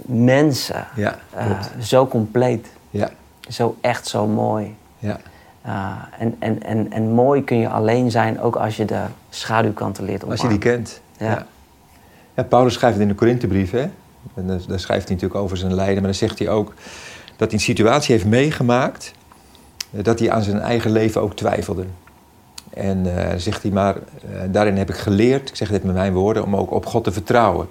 mensen. 0.05 0.87
Ja, 0.95 1.17
Eh, 1.33 1.59
zo 1.81 2.07
compleet. 2.07 2.67
Ja. 2.89 3.09
Zo 3.49 3.77
echt 3.81 4.07
zo 4.07 4.27
mooi. 4.27 4.75
Ja. 4.99 5.17
Uh, 5.65 5.91
en, 6.19 6.35
en, 6.39 6.63
en, 6.63 6.91
en 6.91 7.11
mooi 7.11 7.43
kun 7.43 7.57
je 7.57 7.69
alleen 7.69 8.11
zijn 8.11 8.41
ook 8.41 8.55
als 8.55 8.77
je 8.77 8.85
de 8.85 9.01
schaduwkanten 9.29 10.03
leert 10.03 10.23
Als 10.23 10.39
omarmen. 10.39 10.53
je 10.53 10.59
die 10.59 10.71
kent. 10.71 11.01
Ja. 11.17 11.45
ja. 12.35 12.43
Paulus 12.43 12.73
schrijft 12.73 12.95
het 12.95 13.03
in 13.03 13.09
de 13.11 13.17
Korinthebrief, 13.19 13.71
hè? 13.71 13.89
En 14.35 14.47
daar, 14.47 14.59
daar 14.67 14.79
schrijft 14.79 15.05
hij 15.07 15.13
natuurlijk 15.15 15.41
over 15.41 15.57
zijn 15.57 15.73
lijden, 15.73 15.95
maar 15.95 16.03
dan 16.03 16.13
zegt 16.13 16.39
hij 16.39 16.49
ook 16.49 16.73
dat 17.35 17.47
hij 17.47 17.57
een 17.57 17.59
situatie 17.65 18.13
heeft 18.15 18.25
meegemaakt 18.27 19.13
eh, 19.91 20.03
dat 20.03 20.19
hij 20.19 20.31
aan 20.31 20.43
zijn 20.43 20.59
eigen 20.59 20.91
leven 20.91 21.21
ook 21.21 21.35
twijfelde. 21.35 21.85
En 22.77 23.05
uh, 23.05 23.27
zegt 23.37 23.61
hij 23.61 23.71
maar, 23.71 23.95
uh, 23.95 24.39
daarin 24.49 24.77
heb 24.77 24.89
ik 24.89 24.95
geleerd, 24.95 25.49
ik 25.49 25.55
zeg 25.55 25.69
dit 25.69 25.83
met 25.83 25.95
mijn 25.95 26.13
woorden, 26.13 26.43
om 26.43 26.55
ook 26.55 26.71
op 26.71 26.85
God 26.85 27.03
te 27.03 27.11
vertrouwen. 27.11 27.67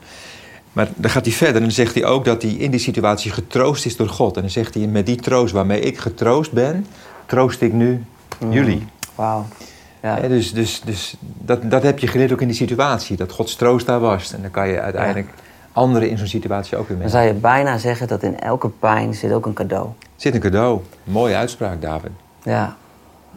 Maar 0.72 0.88
dan 0.94 1.10
gaat 1.10 1.24
hij 1.24 1.34
verder 1.34 1.56
en 1.56 1.62
dan 1.62 1.70
zegt 1.70 1.94
hij 1.94 2.04
ook 2.04 2.24
dat 2.24 2.42
hij 2.42 2.50
in 2.50 2.70
die 2.70 2.80
situatie 2.80 3.30
getroost 3.30 3.86
is 3.86 3.96
door 3.96 4.08
God. 4.08 4.34
En 4.34 4.40
dan 4.40 4.50
zegt 4.50 4.74
hij, 4.74 4.86
met 4.86 5.06
die 5.06 5.16
troost 5.16 5.52
waarmee 5.52 5.80
ik 5.80 5.98
getroost 5.98 6.52
ben, 6.52 6.86
troost 7.26 7.60
ik 7.60 7.72
nu 7.72 8.04
mm. 8.38 8.52
jullie. 8.52 8.86
Wauw. 9.14 9.46
Ja. 10.02 10.16
Ja, 10.22 10.28
dus 10.28 10.52
dus, 10.52 10.80
dus 10.84 11.16
dat, 11.20 11.70
dat 11.70 11.82
heb 11.82 11.98
je 11.98 12.06
geleerd 12.06 12.32
ook 12.32 12.40
in 12.40 12.46
die 12.46 12.56
situatie, 12.56 13.16
dat 13.16 13.32
Gods 13.32 13.56
troost 13.56 13.86
daar 13.86 14.00
was. 14.00 14.32
En 14.32 14.42
dan 14.42 14.50
kan 14.50 14.68
je 14.68 14.80
uiteindelijk 14.80 15.28
ja. 15.36 15.42
anderen 15.72 16.10
in 16.10 16.18
zo'n 16.18 16.26
situatie 16.26 16.76
ook 16.76 16.88
weer 16.88 16.96
mee. 16.96 17.06
Dan 17.06 17.16
zou 17.16 17.26
je 17.26 17.40
bijna 17.40 17.78
zeggen 17.78 18.08
dat 18.08 18.22
in 18.22 18.40
elke 18.40 18.68
pijn 18.68 19.14
zit 19.14 19.32
ook 19.32 19.46
een 19.46 19.54
cadeau. 19.54 19.88
Zit 20.16 20.34
een 20.34 20.40
cadeau. 20.40 20.80
Mooie 21.04 21.36
uitspraak, 21.36 21.82
David. 21.82 22.10
Ja. 22.42 22.76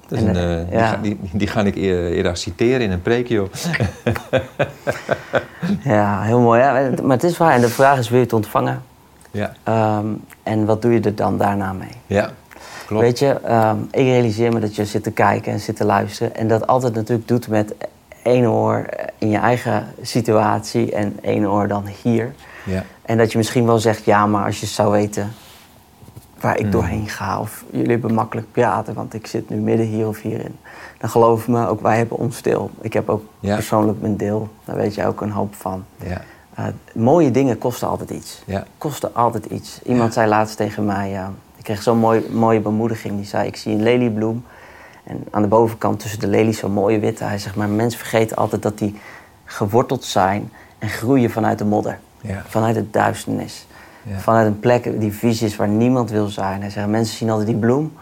Dat 0.10 0.19
is 0.19 0.26
een, 0.26 0.36
uh, 0.36 0.72
ja. 0.72 0.95
die, 1.02 1.17
die, 1.22 1.30
die, 1.34 1.48
ga 1.48 1.62
ik 1.62 1.76
eerder 1.76 2.38
citeren 2.38 2.82
in 2.82 2.91
een 2.91 3.02
preekje. 3.02 3.48
ja, 5.84 6.22
heel 6.22 6.39
mooi. 6.39 6.60
Ja. 6.60 6.89
Maar 7.02 7.15
het 7.15 7.24
is 7.24 7.38
waar. 7.38 7.54
En 7.54 7.62
de 7.62 7.69
vraag 7.69 7.98
is, 7.98 8.10
wil 8.10 8.17
je 8.17 8.24
het 8.24 8.34
ontvangen? 8.34 8.82
Ja. 9.32 9.54
Um, 9.98 10.22
en 10.43 10.65
wat 10.65 10.82
doe 10.82 10.93
je 10.93 11.00
er 11.00 11.15
dan 11.15 11.38
daarna 11.38 11.74
mee? 11.74 11.91
Ja, 12.08 12.30
klopt. 12.86 13.04
Weet 13.04 13.19
je, 13.19 13.38
um, 13.50 13.88
ik 13.91 14.06
realiseer 14.06 14.54
me 14.54 14.60
dat 14.60 14.76
je 14.76 14.86
zit 14.86 15.04
te 15.04 15.12
kijken 15.12 15.52
en 15.52 15.60
zit 15.60 15.76
te 15.76 15.86
luisteren. 15.86 16.36
En 16.36 16.48
dat 16.48 16.67
altijd 16.67 16.93
natuurlijk 16.93 17.28
doet 17.28 17.48
met 17.48 17.74
één 18.24 18.52
oor 18.52 18.86
in 19.17 19.30
je 19.30 19.38
eigen 19.38 19.88
situatie 20.02 20.91
en 20.91 21.17
één 21.22 21.50
oor 21.50 21.67
dan 21.67 21.86
hier. 22.02 22.34
Ja. 22.65 22.84
En 23.02 23.17
dat 23.17 23.32
je 23.32 23.38
misschien 23.38 23.65
wel 23.65 23.80
zegt, 23.80 24.06
ja, 24.06 24.28
maar 24.28 24.45
als 24.45 24.60
je 24.60 24.65
zou 24.65 24.91
weten 24.91 25.32
waar 26.41 26.58
ik 26.60 26.71
doorheen 26.71 27.10
ga. 27.10 27.39
Of 27.39 27.63
jullie 27.71 27.91
hebben 27.91 28.13
makkelijk 28.13 28.52
praten, 28.52 28.93
want 28.93 29.13
ik 29.13 29.28
zit 29.28 29.49
nu 29.49 29.56
midden 29.58 29.86
hier 29.86 30.08
of 30.08 30.21
hierin. 30.21 30.56
Dan 30.97 31.10
geloof 31.10 31.47
me, 31.47 31.67
ook 31.67 31.82
wij 31.82 31.97
hebben 31.97 32.17
ons 32.17 32.41
deel. 32.41 32.69
Ik 32.82 32.93
heb 32.93 33.10
ook 33.10 33.23
Ja. 33.39 33.54
persoonlijk 33.56 34.02
mijn 34.02 34.17
deel. 34.17 34.49
Daar 34.65 34.75
weet 34.75 34.95
je 34.95 35.06
ook 35.06 35.21
een 35.21 35.32
hoop 35.32 35.56
van. 35.56 35.86
Ja. 36.04 36.21
Uh, 36.60 36.65
mooie 36.93 37.32
dingen 37.32 37.58
kosten 37.58 37.88
altijd 37.88 38.10
iets. 38.10 38.41
Ja. 38.45 38.63
Kosten 38.78 39.15
altijd 39.15 39.45
iets. 39.45 39.80
Iemand 39.84 40.13
zei 40.13 40.28
laatst 40.30 40.58
tegen 40.58 40.86
mij, 40.86 41.13
uh, 41.13 41.28
ik 41.58 41.63
kreeg 41.63 41.82
zo'n 41.82 41.97
mooi, 41.97 42.30
mooie 42.32 42.60
bemoediging. 42.60 43.15
Die 43.15 43.25
zei, 43.25 43.47
ik 43.47 43.56
zie 43.56 43.73
een 43.73 43.84
leliebloem. 43.84 44.45
En 45.04 45.23
aan 45.32 45.41
de 45.41 45.47
bovenkant 45.47 45.99
tussen 45.99 46.19
de 46.19 46.28
lelies 46.28 46.58
zo'n 46.58 46.71
mooie 46.71 46.99
witte. 46.99 47.23
Hij 47.23 47.38
zegt, 47.38 47.56
maar 47.56 47.69
mensen 47.69 47.99
vergeten 47.99 48.38
altijd 48.38 48.62
dat 48.62 48.78
die 48.78 48.99
geworteld 49.45 50.04
zijn 50.06 50.52
en 50.78 50.89
groeien 50.89 51.32
vanuit 51.32 51.58
de 51.58 51.65
modder. 51.65 51.99
Ja. 52.21 52.43
Vanuit 52.47 52.75
de 52.75 52.89
duisternis. 52.89 53.67
Ja. 54.10 54.19
Vanuit 54.19 54.48
een 54.48 54.60
plek 54.60 55.00
die 55.00 55.13
vies 55.13 55.41
is 55.41 55.56
waar 55.56 55.67
niemand 55.67 56.10
wil 56.10 56.28
zijn. 56.28 56.62
Hij 56.62 56.69
zegt, 56.69 56.88
mensen 56.88 57.17
zien 57.17 57.30
altijd 57.30 57.48
die 57.48 57.58
bloem, 57.58 57.93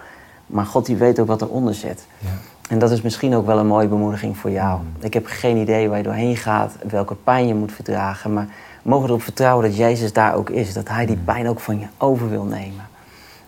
maar 0.46 0.66
God 0.66 0.86
die 0.86 0.96
weet 0.96 1.20
ook 1.20 1.28
wat 1.28 1.42
eronder 1.42 1.74
zit. 1.74 2.06
Ja. 2.18 2.28
En 2.70 2.80
dat 2.80 2.92
is 2.92 3.02
misschien 3.02 3.36
ook 3.36 3.46
wel 3.46 3.58
een 3.60 3.68
mooie 3.68 3.88
bemoediging 3.88 4.38
voor 4.38 4.52
jou. 4.52 4.80
Mm. 4.80 4.88
Ik 5.00 5.14
heb 5.14 5.26
geen 5.26 5.58
idee 5.58 5.88
waar 5.90 5.98
je 5.98 6.04
doorheen 6.04 6.38
gaat, 6.38 6.72
welke 6.90 7.16
pijn 7.16 7.48
je 7.48 7.56
moet 7.56 7.72
verdragen. 7.72 8.34
Maar 8.34 8.48
mogen 8.82 9.08
erop 9.10 9.22
vertrouwen 9.22 9.66
dat 9.70 9.78
Jezus 9.78 10.14
daar 10.14 10.36
ook 10.36 10.50
is. 10.50 10.74
Dat 10.74 10.88
Hij 10.88 11.02
Mm. 11.02 11.08
die 11.08 11.18
pijn 11.18 11.50
ook 11.50 11.60
van 11.60 11.80
je 11.80 11.86
over 11.98 12.30
wil 12.30 12.44
nemen. 12.44 12.86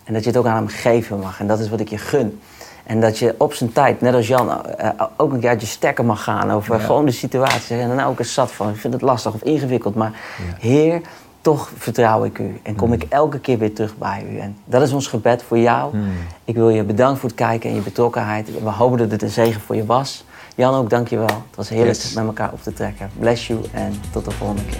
En 0.04 0.12
dat 0.12 0.22
je 0.22 0.28
het 0.30 0.38
ook 0.38 0.46
aan 0.46 0.56
Hem 0.56 0.68
geven 0.68 1.18
mag. 1.18 1.40
En 1.40 1.46
dat 1.46 1.58
is 1.58 1.68
wat 1.68 1.80
ik 1.80 1.88
je 1.88 1.98
gun. 1.98 2.40
En 2.84 3.00
dat 3.00 3.18
je 3.18 3.34
op 3.38 3.52
zijn 3.54 3.72
tijd, 3.72 4.00
net 4.00 4.14
als 4.14 4.26
Jan, 4.26 4.66
eh, 4.66 4.88
ook 5.16 5.32
een 5.32 5.40
keer 5.40 5.48
uit 5.48 5.60
je 5.60 5.66
stekker 5.66 6.04
mag 6.04 6.22
gaan 6.22 6.50
over 6.50 6.74
Ja. 6.78 6.80
gewoon 6.84 7.04
de 7.04 7.10
situatie. 7.10 7.76
En 7.76 7.88
dan 7.96 8.00
ook 8.06 8.18
eens 8.18 8.34
zat 8.34 8.52
van, 8.52 8.68
ik 8.68 8.76
vind 8.76 8.92
het 8.92 9.02
lastig 9.02 9.34
of 9.34 9.42
ingewikkeld. 9.42 9.94
Maar 9.94 10.12
Ja. 10.12 10.54
Heer, 10.58 11.00
toch 11.40 11.70
vertrouw 11.76 12.24
ik 12.24 12.38
u. 12.38 12.60
En 12.62 12.74
kom 12.74 12.86
Mm. 12.88 12.94
ik 12.94 13.06
elke 13.08 13.38
keer 13.40 13.58
weer 13.58 13.72
terug 13.74 13.96
bij 13.96 14.26
u. 14.32 14.38
En 14.38 14.56
dat 14.64 14.82
is 14.82 14.92
ons 14.92 15.06
gebed 15.06 15.42
voor 15.42 15.58
jou. 15.58 15.96
Mm. 15.96 16.04
Ik 16.44 16.54
wil 16.54 16.68
je 16.68 16.82
bedanken 16.82 17.18
voor 17.20 17.28
het 17.28 17.38
kijken 17.38 17.70
en 17.70 17.76
je 17.76 17.82
betrokkenheid. 17.82 18.62
We 18.62 18.70
hopen 18.70 18.98
dat 18.98 19.10
het 19.10 19.22
een 19.22 19.28
zegen 19.30 19.60
voor 19.60 19.76
je 19.76 19.86
was. 19.86 20.24
Jan 20.56 20.74
ook, 20.74 20.90
dank 20.90 21.08
je 21.08 21.16
wel. 21.16 21.26
Het 21.26 21.56
was 21.56 21.68
heerlijk 21.68 21.96
Yes. 21.96 22.12
met 22.12 22.24
elkaar 22.24 22.52
op 22.52 22.62
te 22.62 22.72
trekken. 22.72 23.10
Bless 23.18 23.46
you 23.46 23.60
en 23.72 23.92
tot 24.12 24.24
de 24.24 24.30
volgende 24.30 24.62
keer. 24.64 24.78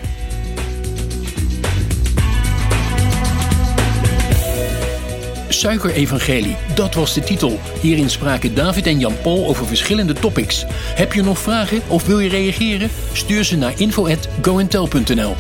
Suikerevangelie, 5.49 6.57
dat 6.75 6.95
was 6.95 7.15
de 7.15 7.21
titel. 7.21 7.59
Hierin 7.81 8.11
spraken 8.11 8.55
David 8.55 8.87
en 8.87 8.99
Jan 8.99 9.15
Paul 9.23 9.47
over 9.47 9.67
verschillende 9.67 10.13
topics. 10.13 10.65
Heb 10.95 11.13
je 11.13 11.23
nog 11.23 11.39
vragen 11.39 11.83
of 11.89 12.07
wil 12.07 12.19
je 12.19 12.29
reageren? 12.29 12.91
Stuur 13.13 13.45
ze 13.45 13.57
naar 13.57 13.73
info@goentel.nl. 13.77 15.35